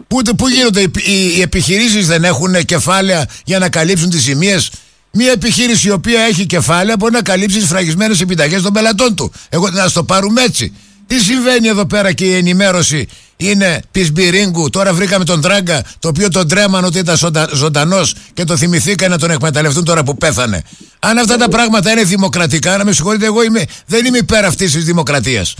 Πού, 0.07 0.21
πού 0.37 0.47
γίνονται, 0.47 0.81
οι, 0.81 0.91
οι, 1.05 1.37
οι 1.37 1.41
επιχειρήσεις 1.41 2.07
δεν 2.07 2.23
έχουν 2.23 2.65
κεφάλαια 2.65 3.25
για 3.45 3.59
να 3.59 3.69
καλύψουν 3.69 4.09
τις 4.09 4.21
ζημίες; 4.21 4.71
Μια 5.11 5.31
επιχείρηση 5.31 5.87
η 5.87 5.91
οποία 5.91 6.21
έχει 6.21 6.45
κεφάλαια 6.45 6.95
μπορεί 6.99 7.13
να 7.13 7.21
καλύψει 7.21 7.57
τις 7.59 7.67
φραγισμένες 7.67 8.21
επιταγές 8.21 8.61
των 8.61 8.73
πελατών 8.73 9.15
του. 9.15 9.31
Εγώ 9.49 9.69
να 9.69 9.91
το 9.91 10.03
πάρουμε 10.03 10.41
έτσι. 10.41 10.73
Τι 11.07 11.19
συμβαίνει 11.19 11.67
εδώ 11.67 11.85
πέρα 11.85 12.13
και 12.13 12.25
η 12.25 12.35
ενημέρωση 12.35 13.07
είναι 13.37 13.81
πισμπυρίγκου. 13.91 14.69
Τώρα 14.69 14.93
βρήκαμε 14.93 15.25
τον 15.25 15.41
Τράγκα, 15.41 15.83
το 15.99 16.07
οποίο 16.07 16.29
τον 16.29 16.47
τρέμαν 16.47 16.83
ότι 16.83 16.97
ήταν 16.97 17.17
ζωντανός 17.53 18.15
και 18.33 18.43
το 18.43 18.57
θυμηθήκαν 18.57 19.09
να 19.09 19.17
τον 19.17 19.31
εκμεταλλευτούν 19.31 19.83
τώρα 19.83 20.03
που 20.03 20.17
πέθανε. 20.17 20.63
Αν 20.99 21.17
αυτά 21.17 21.37
τα 21.37 21.49
πράγματα 21.49 21.91
είναι 21.91 22.03
δημοκρατικά, 22.03 22.77
να 22.77 22.85
με 22.85 22.91
συγχωρείτε, 22.91 23.25
εγώ 23.25 23.43
είμαι, 23.43 23.65
δεν 23.85 24.05
είμαι 24.05 24.17
υπέρ 24.17 24.45
αυτής 24.45 24.71
της 24.71 24.85
δημοκρατίας. 24.85 25.55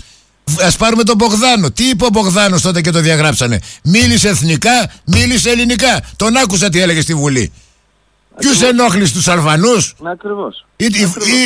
Α 0.66 0.70
πάρουμε 0.78 1.02
τον 1.02 1.16
Μπογδάνο. 1.16 1.70
Τι 1.70 1.88
είπε 1.88 2.04
ο 2.04 2.08
Μπογδάνος 2.12 2.62
τότε 2.62 2.80
και 2.80 2.90
το 2.90 3.00
διαγράψανε; 3.00 3.60
Μίλησε 3.82 4.28
εθνικά, 4.28 4.90
μίλησε 5.04 5.50
ελληνικά. 5.50 6.02
Τον 6.16 6.36
άκουσα 6.36 6.68
τι 6.68 6.80
έλεγε 6.80 7.00
στη 7.00 7.14
Βουλή. 7.14 7.52
Ποιους 8.38 8.62
ενόχλησε 8.62 9.12
τους 9.12 9.28
Αλβανούς; 9.28 9.94
Ακριβώς. 10.02 10.65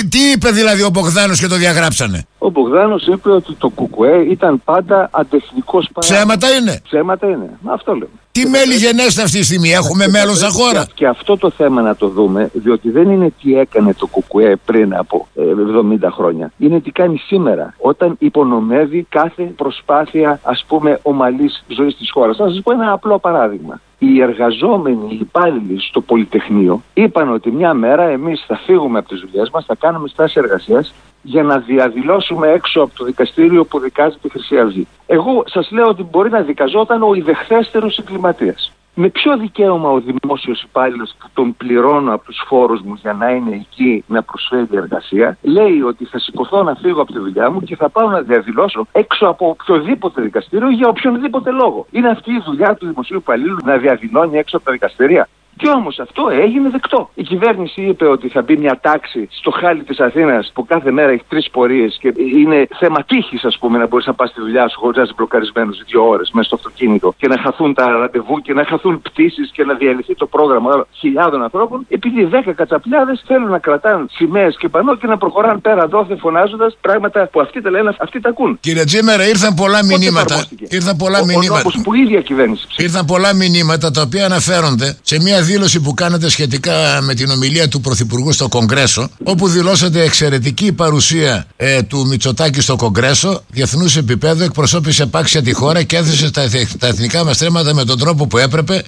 Τι 0.08 0.30
είπε 0.34 0.50
δηλαδή 0.50 0.82
ο 0.82 0.90
Μπογδάνος 0.92 1.40
και 1.40 1.46
το 1.46 1.56
διαγράψανε; 1.56 2.26
Ο 2.38 2.50
Μπογδάνος 2.50 3.06
είπε 3.06 3.30
ότι 3.30 3.54
το 3.54 3.68
Κουκουέ 3.68 4.16
ήταν 4.30 4.62
πάντα 4.64 5.08
αντεθνικό 5.12 5.82
Ψέματα 5.99 6.49
είναι. 6.49 6.80
Ψέματα 6.84 7.26
είναι. 7.26 7.58
Αυτό 7.64 7.92
λέμε. 7.92 8.10
Τι 8.32 8.46
μέλη 8.46 8.75
γενέστε 8.75 9.22
αυτή 9.22 9.38
τη 9.38 9.44
στιγμή, 9.44 9.70
έχουμε 9.70 10.08
μέλλον 10.08 10.37
σαν 10.37 10.50
χώρα. 10.50 10.87
Και 10.94 11.06
αυτό 11.06 11.37
το 11.37 11.50
θέμα 11.50 11.82
να 11.82 11.96
το 11.96 12.08
δούμε, 12.08 12.50
διότι 12.52 12.90
δεν 12.90 13.10
είναι 13.10 13.32
τι 13.42 13.58
έκανε 13.58 13.94
το 13.94 14.06
Κουκουέ 14.06 14.56
πριν 14.64 14.94
από 14.96 15.28
70 15.37 16.02
ε, 16.02 16.10
χρόνια. 16.10 16.52
Είναι 16.58 16.80
τι 16.80 16.90
κάνει 16.90 17.16
σήμερα, 17.16 17.75
όταν 17.78 18.16
υπονομεύει 18.18 19.06
κάθε 19.08 19.42
προσπάθεια, 19.42 20.40
ας 20.42 20.64
πούμε, 20.68 20.99
ομαλής 21.02 21.64
ζωής 21.68 21.96
της 21.96 22.10
χώρας. 22.10 22.37
Θα 22.37 22.49
σας 22.49 22.60
πω 22.62 22.72
ένα 22.72 22.92
απλό 22.92 23.18
παράδειγμα 23.18 23.80
οι 24.02 24.20
εργαζόμενοι, 24.20 25.06
οι 25.08 25.18
υπάλληλοι 25.20 25.80
στο 25.80 26.00
Πολυτεχνείο 26.00 26.82
είπαν 26.94 27.32
ότι 27.32 27.50
μια 27.50 27.75
μέρα 27.75 28.02
εμείς 28.02 28.44
θα 28.46 28.56
φύγουμε 28.56 28.99
από 28.99 29.08
τι 29.08 29.16
δουλειές 29.21 29.50
μας, 29.50 29.65
θα 29.65 29.75
κάνουμε 29.75 30.09
στάση 30.09 30.39
εργασίας 30.39 30.95
για 31.23 31.43
να 31.43 31.59
διαδηλώσουμε 31.59 32.49
έξω 32.49 32.81
από 32.81 32.95
το 32.97 33.05
δικαστήριο 33.05 33.65
που 33.65 33.79
δικάζει 33.79 34.17
τη 34.23 34.31
Χρυσή 34.31 34.59
Αυγή. 34.59 34.87
Εγώ 35.07 35.43
σας 35.47 35.71
λέω 35.71 35.87
ότι 35.89 36.03
μπορεί 36.03 36.31
να 36.31 36.41
δικαζόταν 36.41 37.03
ο 37.03 37.15
ιδεχθέστερος 37.15 37.99
εγκληματίας 37.99 38.73
με 38.95 39.09
ποιο 39.09 39.37
δικαίωμα 39.37 39.91
ο 39.91 40.00
δημόσιος 40.00 40.62
υπάλληλος 40.62 41.15
που 41.19 41.27
τον 41.33 41.57
πληρώνω 41.57 42.15
από 42.15 42.25
τους 42.25 42.43
φόρους 42.47 42.81
μου 42.81 42.99
για 43.03 43.12
να 43.12 43.31
είναι 43.31 43.55
εκεί 43.55 44.05
να 44.07 44.23
προσφέρει 44.23 44.67
εργασία, 44.71 45.39
λέει 45.43 45.81
ότι 45.81 46.05
θα 46.05 46.19
σηκωθώ 46.19 46.62
να 46.62 46.75
φύγω 46.75 47.03
από 47.03 47.12
τη 47.12 47.19
δουλειά 47.19 47.50
μου 47.50 47.61
και 47.61 47.77
θα 47.77 47.89
πάω 47.89 48.09
να 48.09 48.21
διαδηλώσω 48.21 48.87
έξω 48.93 49.27
από 49.27 49.49
οποιοδήποτε 49.49 50.23
δικαστήριο 50.23 50.71
για 50.71 50.89
οποιονδήποτε 50.89 51.50
λόγο. 51.50 51.87
Είναι 51.91 52.09
αυτή 52.09 52.33
η 52.33 52.43
δουλειά 52.45 52.75
του 52.75 52.87
δημοσίου 52.87 53.17
υπαλλήλου 53.17 53.57
να 53.65 53.77
διαδηλώνει 53.77 54.39
έξω 54.39 54.57
από 54.57 54.65
τα 54.65 54.73
δικαστήρια. 54.73 55.29
Και 55.61 55.69
όμως 55.69 55.99
αυτό 55.99 56.29
έγινε 56.45 56.69
δεκτό. 56.69 57.11
Η 57.14 57.23
κυβέρνηση 57.23 57.81
είπε 57.83 58.07
ότι 58.07 58.29
θα 58.29 58.43
μπει 58.43 58.57
μια 58.57 58.79
τάξη 58.83 59.29
στο 59.31 59.50
χάλι 59.50 59.83
της 59.83 60.00
Αθήνας 60.00 60.50
που 60.55 60.67
κάθε 60.67 60.90
μέρα 60.90 61.11
έχει 61.11 61.25
τρεις 61.29 61.50
πορείες 61.50 61.99
και 62.00 62.12
είναι 62.17 62.69
θέμα 62.79 63.05
τύχης, 63.05 63.45
ας 63.45 63.59
πούμε, 63.61 63.79
να 63.79 63.87
μπορείς 63.87 64.07
να 64.07 64.14
πας 64.14 64.31
στη 64.31 64.40
δουλειά 64.40 64.69
σου 64.69 64.79
χωρίς 64.81 64.97
να 64.97 65.02
είσαι 65.02 65.12
μπλοκαρισμένος 65.17 65.83
δύο 65.87 66.09
ώρες 66.09 66.31
μέσα 66.33 66.47
στο 66.47 66.57
αυτοκίνητο 66.57 67.14
και 67.17 67.29
να 67.29 67.38
χαθούν 67.38 67.75
τα 67.75 67.87
ραντεβού 67.88 68.40
και 68.40 68.52
να 68.52 68.64
χαθούν 68.64 69.02
πτήσεις 69.02 69.50
και 69.52 69.64
να 69.64 69.75
διαλυθεί 69.75 70.14
το 70.14 70.26
πρόγραμμα 70.26 70.87
χιλιάδων 70.93 71.43
ανθρώπων, 71.43 71.87
επειδή 71.88 72.25
δέκα 72.25 72.52
κατσαπλιάδες 72.52 73.23
θέλουν 73.26 73.50
να 73.50 73.59
κρατάνε 73.59 74.05
σημαίες 74.11 74.57
και 74.59 74.69
πανό 74.69 74.97
και 74.97 75.07
να 75.07 75.17
προχωράνε 75.19 75.59
πέρα 75.59 75.87
δόθε 75.87 76.17
φωνάζοντας 76.17 76.76
πράγματα 76.81 77.29
που 77.33 77.40
αυτοί 77.40 77.62
τα 77.62 77.71
λένε, 77.71 77.95
αυτοί 77.99 78.21
τα 78.21 78.29
ακούν. 78.29 78.59
Κύριε 78.61 78.85
Τζίμερα, 78.85 79.29
ήρθαν 79.29 79.55
πολλά 79.55 79.85
μηνύματα. 79.85 80.45
Ήρθαν 80.69 80.97
πολλά 80.97 81.25
μηνύματα. 81.25 81.71
που 81.83 81.95
η 81.95 82.00
ίδια 82.00 82.21
κυβέρνηση 82.21 82.67
Ήρθαν 82.76 83.05
πολλά 83.05 83.35
μηνύματα 83.35 83.90
τα 83.90 84.02
οποία 84.02 84.25
αναφέρονται 84.25 84.99
σε 85.02 85.21
μια 85.21 85.43
δήλωση 85.50 85.80
που 85.80 85.95
κάνατε 85.95 86.28
σχετικά 86.28 87.00
με 87.02 87.14
την 87.14 87.30
ομιλία 87.30 87.69
του 87.69 87.80
Πρωθυπουργού 87.80 88.33
στο 88.33 88.49
Κογκρέσο, 88.49 89.11
όπου 89.23 89.49
δηλώσατε 89.49 90.02
εξαιρετική 90.02 90.73
παρουσία 90.73 91.47
ε, 91.57 91.83
του 91.83 92.07
Μητσοτάκη 92.07 92.61
στο 92.61 92.76
Κογκρέσο, 92.76 93.42
διεθνούς 93.50 93.97
επίπεδου, 93.97 94.42
εκπροσώπησε 94.42 95.02
επάξια 95.02 95.42
τη 95.42 95.52
χώρα 95.52 95.83
και 95.83 95.97
έθεσε 95.97 96.30
τα, 96.30 96.49
τα 96.78 96.87
εθνικά 96.87 97.25
μας 97.25 97.37
θέματα 97.37 97.75
με 97.75 97.85
τον 97.85 97.99
τρόπο 97.99 98.26
που 98.26 98.38
έπρεπε 98.38 98.83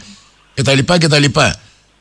κτλ. 0.54 0.78
κτλ. 0.86 1.24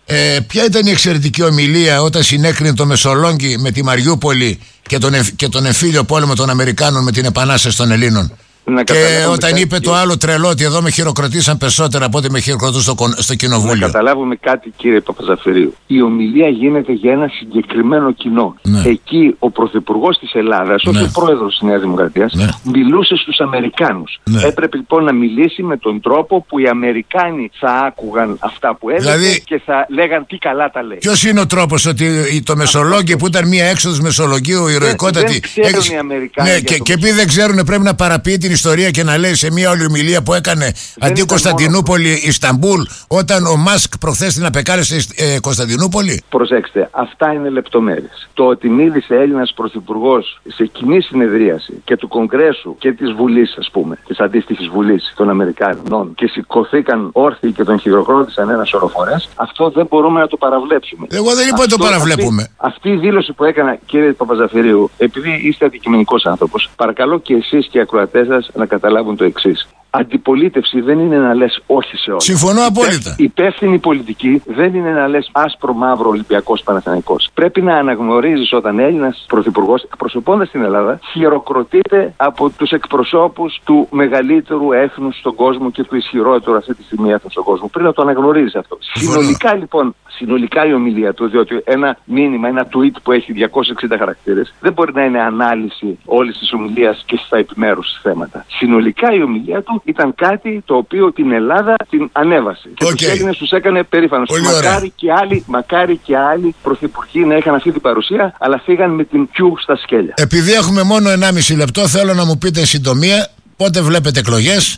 Ε, 0.06 0.40
ποια 0.48 0.66
ήταν 0.66 0.88
η 0.88 0.90
εξαιρετική 0.90 1.44
ομιλία 1.44 2.02
όταν 2.02 2.24
συνέκρινε 2.24 2.74
το 2.74 2.86
Μεσολόγγι 2.86 3.58
με 3.58 3.72
τη 3.72 3.84
Μαριούπολη 3.84 4.60
και 4.82 4.98
τον, 4.98 5.14
και 5.36 5.48
τον 5.48 5.66
εμφύλιο 5.66 6.04
πόλεμο 6.04 6.34
των 6.34 6.50
Αμερικάνων 6.50 7.04
με 7.04 7.12
την 7.12 7.26
επανάσταση 7.26 7.78
των 7.78 7.92
Ελλήνων; 7.92 8.38
Και 8.84 9.26
όταν 9.32 9.56
είπε 9.56 9.80
το 9.80 9.94
άλλο 9.94 10.18
τρελό 10.18 10.48
ότι 10.48 10.64
εδώ 10.64 10.82
με 10.82 10.90
χειροκροτήσαν 10.90 11.58
περισσότερα 11.58 12.06
από 12.06 12.18
ό,τι 12.18 12.32
με 12.32 12.40
χειροκροτούν 12.40 12.82
στο, 12.82 12.96
στο 13.18 13.36
κοινοβούλιο. 13.36 13.76
Να 13.76 13.92
καταλάβουμε 13.92 14.36
κάτι 14.36 14.74
κύριε 14.78 15.00
Παπαζαφυρίου. 15.00 15.76
Η 15.88 16.02
ομιλία 16.02 16.48
γίνεται 16.48 16.92
για 16.92 17.12
ένα 17.12 17.28
συγκεκριμένο 17.28 18.12
κοινό. 18.12 18.56
Ναι. 18.62 18.82
Εκεί 18.86 19.36
ο 19.40 19.50
Πρωθυπουργός 19.50 20.18
της 20.18 20.34
Ελλάδας, 20.34 20.84
ναι. 20.84 20.90
όχι 20.90 21.04
ο 21.04 21.10
πρόεδρος 21.14 21.58
της 21.58 21.68
Νέας 21.68 21.82
Δημοκρατίας, 21.82 22.34
ναι. 22.34 22.48
μιλούσε 22.64 23.16
στους 23.16 23.40
Αμερικάνους. 23.40 24.20
Ναι. 24.24 24.42
Έπρεπε 24.42 24.78
λοιπόν 24.78 25.04
να 25.04 25.14
μιλήσει 25.14 25.64
με 25.64 25.78
τον 25.78 26.02
τρόπο 26.02 26.46
που 26.48 26.60
οι 26.60 26.68
Αμερικάνοι 26.68 27.50
θα 27.60 27.72
άκουγαν 27.72 28.38
αυτά 28.40 28.76
που 28.76 28.90
έλεγε 28.90 29.18
δηλαδή, 29.18 29.44
και 29.46 29.62
θα 29.66 29.86
λέγαν 29.90 30.26
τι 30.26 30.38
καλά 30.38 30.70
τα 30.70 30.84
λέει. 30.84 30.98
Ποιος 30.98 31.24
είναι 31.24 31.40
ο 31.40 31.46
τρόπος 31.46 31.86
ότι 31.86 32.08
το 32.46 32.56
Μεσολόγγι 32.56 33.18
που 33.18 33.28
ήταν 33.28 33.48
μια 33.48 33.66
έξοδος 33.66 34.00
Μεσολογίου 34.00 34.68
ηρωικότατη. 34.68 35.42
Δεν 35.56 35.72
ξέρουν 35.72 35.96
οι 35.96 35.98
Αμερικάνοι. 35.98 36.50
Ναι, 36.50 36.60
και, 36.60 36.78
και 36.78 36.94
επειδή 36.94 37.12
δεν 37.12 37.28
ξέρουν 37.28 37.64
πρέπει 37.66 37.84
να 37.84 37.96
παραποιεί 37.96 38.38
την 38.38 38.51
ιστορία 38.52 38.90
και 38.90 39.04
να 39.04 39.18
λέει 39.18 39.36
σε 39.36 39.52
μια 39.52 39.70
όλη 39.70 39.86
ομιλία 39.86 40.22
που 40.22 40.34
έκανε 40.34 40.72
αντί 41.00 41.26
Κωνσταντινούπολη 41.26 42.22
Ισταμπούλ 42.24 42.82
όταν 43.08 43.46
ο 43.46 43.56
Μάσκ 43.56 43.98
προχθές 43.98 44.34
την 44.34 44.46
απεκάλεσε 44.46 45.06
ε, 45.16 45.40
Κωνσταντινούπολη; 45.40 46.24
Προσέξτε, 46.30 46.90
αυτά 46.92 47.34
είναι 47.34 47.50
λεπτομέρειες. 47.50 48.30
Το 48.34 48.46
ότι 48.46 48.70
μίλησε 48.70 49.16
Έλληνας 49.16 49.54
Πρωθυπουργός 49.56 50.42
σε 50.48 50.66
κοινή 50.66 51.02
συνεδρίαση 51.02 51.82
και 51.84 51.98
του 51.98 52.08
Κογκρέσου 52.08 52.76
και 52.78 52.92
της 52.92 53.12
Βουλής, 53.12 53.56
ας 53.60 53.70
πούμε, 53.72 53.98
της 54.08 54.20
αντίστοιχης 54.20 54.68
Βουλής 54.68 55.14
των 55.16 55.30
Αμερικάνων 55.30 56.14
και 56.16 56.28
σηκωθήκαν 56.28 57.10
όρθιοι 57.12 57.52
και 57.52 57.64
τον 57.64 57.80
χειροκρότησαν 57.80 58.50
ένα 58.50 58.66
σωρό 58.66 58.88
φορές, 58.88 59.30
αυτό 59.36 59.70
δεν 59.70 59.86
μπορούμε 59.90 60.20
να 60.20 60.28
το 60.28 60.38
παραβλέψουμε. 60.38 61.08
Εγώ 61.10 61.36
δεν 61.36 61.48
είπα 61.48 61.60
ότι 61.60 61.70
το 61.70 61.78
παραβλέπουμε. 61.78 62.42
Αυτή, 62.42 62.66
αυτή 62.68 62.90
η 62.90 62.96
δήλωση 62.96 63.34
που 63.34 63.44
έκανα, 63.44 63.78
κύριε 63.86 64.12
Παπαζαφυρίου, 64.12 64.90
επειδή 64.98 65.42
είστε 65.44 65.66
αντικειμενικός 65.66 66.26
άνθρωπος, 66.26 66.70
παρακαλώ 66.76 67.20
και 67.20 67.34
εσείς 67.34 67.68
και 67.68 67.78
οι 67.78 67.82
ακροατές 67.82 68.28
σας 68.28 68.41
χώρα 68.42 68.60
να 68.60 68.66
καταλάβουν 68.66 69.16
το 69.16 69.24
εξής. 69.24 69.68
Αντιπολίτευση 69.94 70.82
δεν 70.82 71.00
είναι 71.00 71.18
να 71.18 71.34
λες 71.34 71.62
όχι 71.68 71.98
σε 71.98 72.10
όλα. 72.10 72.20
Συμφωνώ 72.20 72.62
απόλυτα. 72.66 73.16
Υπεύθυνη 73.18 73.80
πολιτική 73.80 74.42
δεν 74.46 74.74
είναι 74.76 74.92
να 74.92 75.08
λες 75.08 75.30
άσπρο 75.32 75.74
μαύρο 75.74 76.10
Ολυμπιακός 76.10 76.64
Παναθανικό. 76.64 77.16
Πρέπει 77.34 77.62
να 77.62 77.76
αναγνωρίζεις 77.76 78.54
όταν 78.54 78.80
Έλληνας 78.80 79.26
Πρωθυπουργός, 79.28 79.84
εκπροσωπώντας 79.84 80.50
την 80.50 80.64
Ελλάδα, 80.64 81.00
χειροκροτείται 81.12 82.14
από 82.18 82.50
τους 82.50 82.72
εκπροσώπους 82.72 83.62
του 83.64 83.88
μεγαλύτερου 83.92 84.72
έθνους 84.72 85.18
στον 85.18 85.36
κόσμο 85.36 85.72
και 85.72 85.84
του 85.84 85.96
ισχυρότερου 85.96 86.58
αυτή 86.58 86.76
τη 86.76 86.84
στιγμή 86.84 87.12
έθνους 87.12 87.32
στον 87.32 87.44
κόσμο. 87.44 87.68
Πρέπει 87.68 87.88
να 87.88 87.94
το 87.94 88.02
αναγνωρίζεις 88.02 88.56
αυτό. 88.56 88.78
Συνολικά 88.80 89.56
λοιπόν, 89.56 89.96
συνολικά 90.08 90.66
η 90.66 90.74
ομιλία 90.74 91.14
του, 91.14 91.30
διότι 91.30 91.62
ένα 91.64 91.98
μήνυμα, 92.06 92.48
ένα 92.48 92.68
tweet 92.68 92.96
που 93.04 93.12
έχει 93.12 93.34
260 93.34 93.98
χαρακτήρες, 93.98 94.54
δεν 94.60 94.74
μπορεί 94.74 94.94
να 94.94 95.04
είναι 95.04 95.22
ανάλυση 95.22 96.00
όλης 96.06 96.38
της 96.38 96.54
ομιλίας 96.54 97.04
και 97.06 97.20
στα 97.26 97.38
επιμέρους 97.38 98.00
θέματα. 98.02 98.31
Συνολικά 98.48 99.14
η 99.14 99.24
ομιλία 99.24 99.62
του 99.62 99.82
ήταν 99.86 100.16
κάτι 100.16 100.62
το 100.66 100.76
οποίο 100.76 101.12
την 101.14 101.32
Ελλάδα 101.32 101.76
την 101.90 102.10
ανέβασε. 102.12 102.70
Και 102.74 102.86
okay. 102.86 102.96
τους 102.96 103.08
Έλληνες 103.08 103.38
τους 103.38 103.52
έκανε 103.52 103.84
περήφανος. 103.84 104.30
Μακάρι 104.44 104.92
και, 104.96 105.12
άλλοι, 105.12 105.44
μακάρι 105.48 105.98
και 105.98 106.18
άλλοι 106.18 106.56
πρωθυπουργοί 106.64 107.20
να 107.26 107.38
είχαν 107.38 107.56
αυτή 107.56 107.72
την 107.72 107.82
παρουσία, 107.82 108.36
αλλά 108.40 108.62
φύγαν 108.66 108.92
με 108.92 109.04
την 109.04 109.30
πιού 109.30 109.56
στα 109.62 109.76
σκέλια. 109.76 110.14
Επειδή 110.18 110.52
έχουμε 110.52 110.84
μόνο 110.84 111.10
1,5 111.10 111.56
λεπτό, 111.56 111.88
θέλω 111.88 112.14
να 112.14 112.26
μου 112.26 112.38
πείτε 112.38 112.66
συντομία 112.66 113.30
πότε 113.56 113.82
βλέπετε 113.82 114.20
εκλογές, 114.20 114.78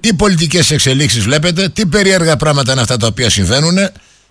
τι 0.00 0.14
πολιτικές 0.14 0.70
εξελίξεις 0.70 1.24
βλέπετε, 1.24 1.68
τι 1.68 1.86
περίεργα 1.86 2.36
πράγματα 2.36 2.72
είναι 2.72 2.80
αυτά 2.80 2.96
τα 2.96 3.06
οποία 3.06 3.30
συμβαίνουν, 3.30 3.76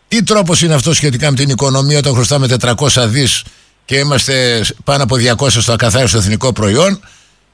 τι 0.08 0.24
τρόπος 0.24 0.62
είναι 0.62 0.74
αυτό 0.74 0.94
σχετικά 0.94 1.30
με 1.30 1.36
την 1.36 1.50
οικονομία 1.50 1.98
όταν 1.98 2.14
χρωστάμε 2.14 2.48
400 2.62 2.76
δις 3.08 3.44
και 3.86 3.96
είμαστε 3.96 4.66
πάνω 4.84 5.04
από 5.04 5.16
200 5.38 5.48
στο 5.50 5.72
ακαθάριστο 5.72 6.18
εθνικό 6.18 6.54
προϊόν. 6.54 7.00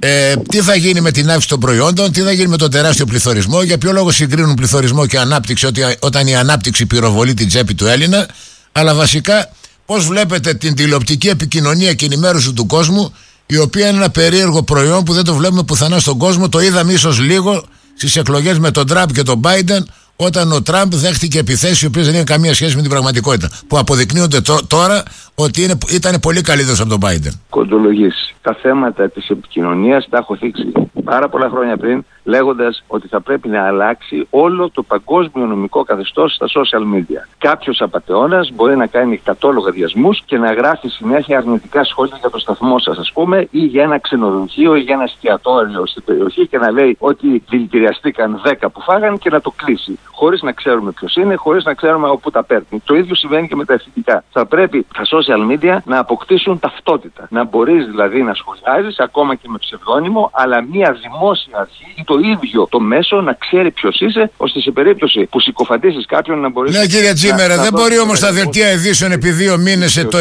Ε, 0.01 0.36
τι 0.36 0.62
θα 0.62 0.75
γίνει 0.75 1.01
με 1.01 1.12
την 1.12 1.27
αύξηση 1.27 1.48
των 1.48 1.60
προϊόντων, 1.60 2.12
τι 2.12 2.22
θα 2.22 2.32
γίνει 2.32 2.48
με 2.48 2.58
τον 2.58 2.72
τεράστιο 2.72 3.06
πληθωρισμό, 3.06 3.62
για 3.62 3.77
ποιο 3.77 3.91
λόγο 3.91 4.12
συγκρίνουν 4.12 4.53
πληθωρισμό 4.53 5.06
και 5.06 5.20
ανάπτυξη 5.20 5.65
ότι, 5.65 5.82
όταν 6.00 6.27
η 6.27 6.36
ανάπτυξη 6.36 6.86
πυροβολεί 6.86 7.34
την 7.34 7.48
τσέπη 7.48 7.74
του 7.75 7.86
Έλληνα, 7.86 8.27
αλλά 8.72 8.94
βασικά 8.94 9.50
πώς 9.86 10.08
βλέπετε 10.08 10.53
την 10.53 10.75
τηλεοπτική 10.75 11.27
επικοινωνία 11.27 11.94
και 11.94 12.06
ενημέρωση 12.06 12.53
του 12.53 12.65
κόσμου, 12.65 13.13
η 13.46 13.58
οποία 13.58 13.88
είναι 13.88 13.98
ένα 13.98 14.10
περίεργο 14.10 14.63
προϊόν 14.63 15.03
που 15.03 15.13
δεν 15.13 15.24
το 15.24 15.36
βλέπουμε 15.36 15.63
πουθενά 15.63 16.00
στον 16.00 16.18
κόσμο. 16.18 16.50
Το 16.50 16.60
είδαμε 16.60 16.94
ίσως 16.94 17.20
λίγο 17.20 17.65
στις 17.98 18.15
εκλογές 18.15 18.60
με 18.60 18.72
τον 18.72 18.88
Τραμπ 18.88 19.10
και 19.12 19.24
τον 19.24 19.41
Biden, 19.44 19.84
όταν 20.15 20.51
ο 20.51 20.62
Τραμπ 20.62 20.94
δέχτηκε 20.94 21.39
επιθέσεις 21.39 21.82
οι 21.82 21.86
οποίες 21.86 22.06
δεν 22.06 22.13
είχαν 22.13 22.25
καμία 22.25 22.53
σχέση 22.53 22.75
με 22.75 22.82
την 22.82 22.89
πραγματικότητα. 22.89 23.50
Που 23.68 23.77
αποδεικνύονται 23.77 24.41
τώρα 24.68 25.03
ότι 25.43 25.63
είναι, 25.63 25.77
ήταν 25.93 26.19
πολύ 26.22 26.41
καλύτερο 26.41 26.77
από 26.79 26.89
τον 26.89 27.00
Biden. 27.03 27.39
Κοντολογήσει. 27.50 28.36
Τα 28.41 28.53
θέματα 28.62 29.10
της 29.10 29.29
επικοινωνίας 29.29 30.08
τα 30.10 30.17
έχω 30.17 30.36
θίξει 30.36 30.72
πάρα 31.03 31.29
πολλά 31.29 31.50
χρόνια 31.50 31.77
πριν, 31.77 32.05
λέγοντας 32.24 32.84
ότι 32.88 33.08
θα 33.08 33.22
πρέπει 33.22 33.48
να 33.48 33.67
αλλάξει 33.67 34.27
όλο 34.29 34.69
το 34.69 34.84
παγκόσμιο 34.84 35.46
νομικό 35.46 35.84
καθεστώς 35.84 36.34
στα 36.34 36.46
social 36.48 36.96
media. 36.96 37.22
Κάποιος 37.38 37.81
απαταιώνας 37.81 38.51
μπορεί 38.53 38.75
να 38.77 38.88
κάνει 38.88 39.17
κατόλογα 39.17 39.72
διασμού 39.72 40.12
και 40.25 40.38
να 40.38 40.53
γράφει 40.53 40.88
συνέχεια 40.88 41.38
αρνητικά 41.38 41.84
σχόλια 41.84 42.17
για 42.19 42.29
το 42.29 42.39
σταθμό 42.39 42.79
σας, 42.79 42.98
ας 42.98 43.12
πούμε, 43.13 43.48
ή 43.51 43.60
για 43.60 43.84
ένα 43.84 44.00
ξενοδοχείο 44.00 44.75
ή 44.75 44.79
για 44.79 44.93
ένα 44.93 45.03
εστιατόριο 45.03 45.86
στην 45.86 46.03
περιοχή 46.03 46.48
και 46.48 46.58
να 46.58 46.72
λέει 46.72 46.96
ότι 47.00 47.43
δηλητηριαστήκαν 47.50 48.41
10 48.46 48.69
που 48.74 48.81
φάγαν 48.81 49.17
και 49.17 49.29
να 49.29 49.41
το 49.41 49.53
κλείσει. 49.55 50.00
Χωρίς 50.12 50.41
να 50.41 50.51
ξέρουμε 50.51 50.91
ποιος 50.91 51.15
είναι, 51.15 51.36
χωρίς 51.36 51.63
να 51.63 51.74
ξέρουμε 51.74 52.10
όπου 52.10 52.31
τα 52.31 52.43
παίρνει. 52.43 52.81
Το 52.84 52.96
ίδιο 52.96 53.15
συμβαίνει 53.15 53.48
και 53.48 53.55
με 53.55 53.65
τα 53.65 53.74
εθνικά. 53.74 54.24
Θα 54.31 54.46
πρέπει 54.46 54.86
τα 54.93 55.03
social 55.05 55.28
media 55.50 55.77
να 55.86 56.00
αποκτήσουν 56.00 56.59
ταυτότητα. 56.59 57.27
Να 57.29 57.43
μπορείς 57.43 57.86
δηλαδή 57.86 58.21
να 58.24 58.33
σχολιάζεις 58.33 59.00
ακόμα 59.00 59.36
και 59.36 59.48
με 59.48 59.57
ψευδόνυμο, 59.57 60.29
αλλά 60.33 60.62
μία 60.62 60.98
δημόσια 61.01 61.57
αρχή 61.59 61.93
ή 61.95 62.03
το 62.03 62.17
ίδιο 62.17 62.67
το 62.69 62.79
μέσο 62.79 63.21
να 63.21 63.33
ξέρει 63.33 63.71
ποιος 63.71 64.00
είσαι, 64.00 64.31
ώστε 64.38 64.59
σε 64.62 64.71
περίπτωση 64.71 65.25
που 65.25 65.39
συκοφαντήσεις 65.39 66.05
κάποιον 66.05 66.39
να 66.39 66.50
μπορείς. 66.50 66.77
Ναι, 66.77 66.86
κύριε 66.86 67.13
Τζίμερα, 67.13 67.57
δεν 67.57 67.74
μπορεί 67.74 68.00
όμως 68.00 68.19
τα 68.19 68.31
δελτία 68.31 68.71
ειδήσεων 68.71 69.12
επί 69.12 69.29
δύο 69.31 69.57
μήνες 69.57 70.05
το 70.09 70.17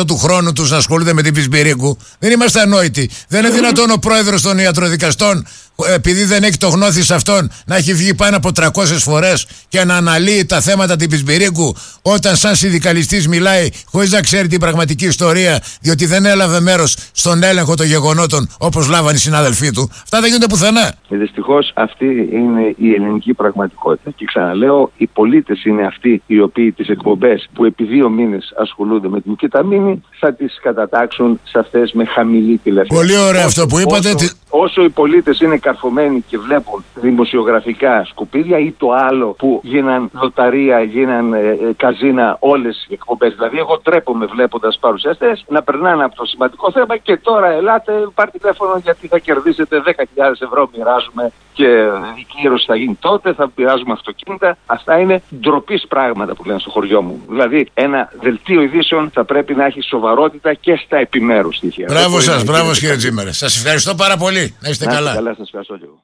75% 0.00 0.06
του 0.06 0.16
χρόνου 0.18 0.52
τους 0.52 0.70
να 0.70 0.76
ασχολούνται 0.76 1.12
με 1.12 1.22
την 1.22 1.34
Πισμπυρίκου. 1.34 1.98
Δεν 2.18 2.30
είμαστε 2.30 2.60
ανόητοι. 2.60 3.10
Δεν 3.28 3.44
είναι 3.44 3.54
δυνατόν 3.58 3.90
ο 3.90 3.96
πρόεδρος 3.98 4.42
των 4.42 4.58
ιατροδικαστών 4.58 5.46
επειδή 5.94 6.24
δεν 6.24 6.42
έχει 6.42 6.56
το 6.56 6.68
γνώθι 6.68 7.02
σε 7.02 7.14
αυτόν 7.14 7.50
να 7.66 7.76
έχει 7.76 7.94
βγει 7.94 8.14
πάνω 8.14 8.36
από 8.36 8.50
300 8.54 8.68
φορές 8.98 9.46
και 9.68 9.84
να 9.84 9.96
αναλύει 9.96 10.44
τα 10.44 10.60
θέματα 10.60 10.96
την 10.96 11.10
Πισμπυρίκου 11.10 11.74
όταν 12.02 12.36
σαν 12.36 12.56
συνδικαλιστής 12.56 13.28
μιλάει 13.28 13.68
χωρίς 13.90 14.12
να 14.12 14.20
ξέρει 14.20 14.48
την 14.48 14.60
πραγματική 14.60 15.06
ιστορία 15.06 15.62
διότι 15.80 16.06
δεν 16.06 16.24
έλαβε 16.24 16.60
μέρος 16.60 16.96
στον 17.12 17.42
έλεγχο 17.42 17.74
των 17.74 17.86
γεγονότων 17.86 18.48
όπως 18.58 18.88
λάβαν 18.88 19.14
οι 19.14 19.18
συνάδελφοί 19.18 19.70
του. 19.70 19.90
Αυτά 20.02 20.20
δεν 20.20 20.26
γίνονται 20.26 20.46
πουθενά. 20.46 20.94
Και 21.08 21.16
δυστυχώς 21.16 21.72
αυτή 21.74 22.28
είναι 22.32 22.74
η 22.76 22.92
ελληνική 22.94 23.34
πραγματικότητα. 23.34 24.10
Και 24.10 24.24
ξαναλέω, 24.24 24.92
οι 24.96 25.06
πολίτες 25.06 25.64
είναι 25.64 25.86
αυτοί 25.86 26.22
οι 26.26 26.40
οποίοι 26.40 26.72
τις 26.72 26.88
εκπομπές 26.88 27.48
που 27.52 27.64
επί 27.64 27.84
δύο 27.84 28.08
μήνες 28.08 28.52
ασχολούνται 28.60 29.08
με 29.08 29.20
την 29.20 29.36
Κιταμίνη 29.36 30.02
θα 30.20 30.34
τις 30.34 30.58
κατατάξουν 30.62 31.40
σε 31.44 31.58
αυτές 31.58 31.92
με 31.92 32.04
χαμηλή 32.04 32.60
τηλεφωνία. 32.64 33.02
Πολύ 33.02 33.16
ωραίο 33.16 33.44
αυτό 33.44 33.66
που 33.66 33.78
είπατε. 33.78 34.08
Όσο, 34.08 34.28
όσο 34.54 34.82
οι 34.82 34.88
πολίτες 34.88 35.40
είναι 35.40 35.56
καρφωμένοι 35.56 36.24
και 36.28 36.38
βλέπουν 36.38 36.84
δημοσιογραφικά 36.94 38.04
σκουπίδια 38.04 38.58
ή 38.58 38.74
το 38.78 38.92
άλλο 38.92 39.28
που 39.38 39.60
γίναν 39.62 40.10
λοταρία, 40.22 40.82
γίναν 40.82 41.32
ε, 41.32 41.38
ε, 41.38 41.56
καζίνα 41.76 42.36
όλες 42.40 42.86
οι 42.88 42.94
εκπομπές. 42.94 43.34
Δηλαδή, 43.34 43.58
εγώ 43.58 43.78
τρέπομαι 43.78 44.26
βλέποντας 44.26 44.78
παρουσιαστές 44.80 45.44
να 45.48 45.62
περνάνε 45.62 46.04
από 46.04 46.16
το 46.16 46.24
σημαντικό 46.24 46.70
θέμα 46.70 46.96
και 46.96 47.16
τώρα 47.16 47.48
ελάτε, 47.52 47.92
πάρτε 48.14 48.38
τηλέφωνο 48.38 48.80
γιατί 48.82 49.08
θα 49.08 49.18
κερδίσετε 49.18 49.82
10.000 49.86 49.92
ευρώ, 50.38 50.70
μοιράζουμε 50.76 51.32
και 51.52 51.68
η 52.16 52.26
κύρωση 52.40 52.64
θα 52.66 52.76
γίνει 52.76 52.96
τότε, 53.00 53.32
θα 53.32 53.48
πειράζουμε 53.48 53.92
αυτοκίνητα. 53.92 54.56
Αυτά 54.66 54.98
είναι 54.98 55.22
ντροπής 55.40 55.86
πράγματα 55.88 56.34
που 56.34 56.44
λένε 56.44 56.58
στο 56.58 56.70
χωριό 56.70 57.02
μου. 57.02 57.20
Δηλαδή, 57.28 57.68
ένα 57.74 58.12
δελτίο 58.20 58.62
ειδήσεων 58.62 59.10
θα 59.14 59.24
πρέπει 59.24 59.54
να 59.54 59.64
έχει 59.64 59.82
σοβαρότητα 59.82 60.54
και 60.54 60.80
στα 60.84 60.96
επιμέρους 60.96 61.56
στοιχεία. 61.56 61.86
Μπράβο 61.90 62.20
σας, 62.20 62.44
μπράβο 62.44 62.72
κύριε 62.72 62.96
Τζίμερε. 62.96 63.32
Σας 63.32 63.56
ευχαριστώ 63.56 63.94
πάρα 63.94 64.16
πολύ. 64.16 64.41
Να 64.60 64.68
είστε 64.68 64.84
να 64.84 64.92
καλά. 64.92 65.14
καλά 65.14 65.34
σας 65.34 65.46
ευχαριστώ 65.46 65.74
λίγο. 65.74 65.98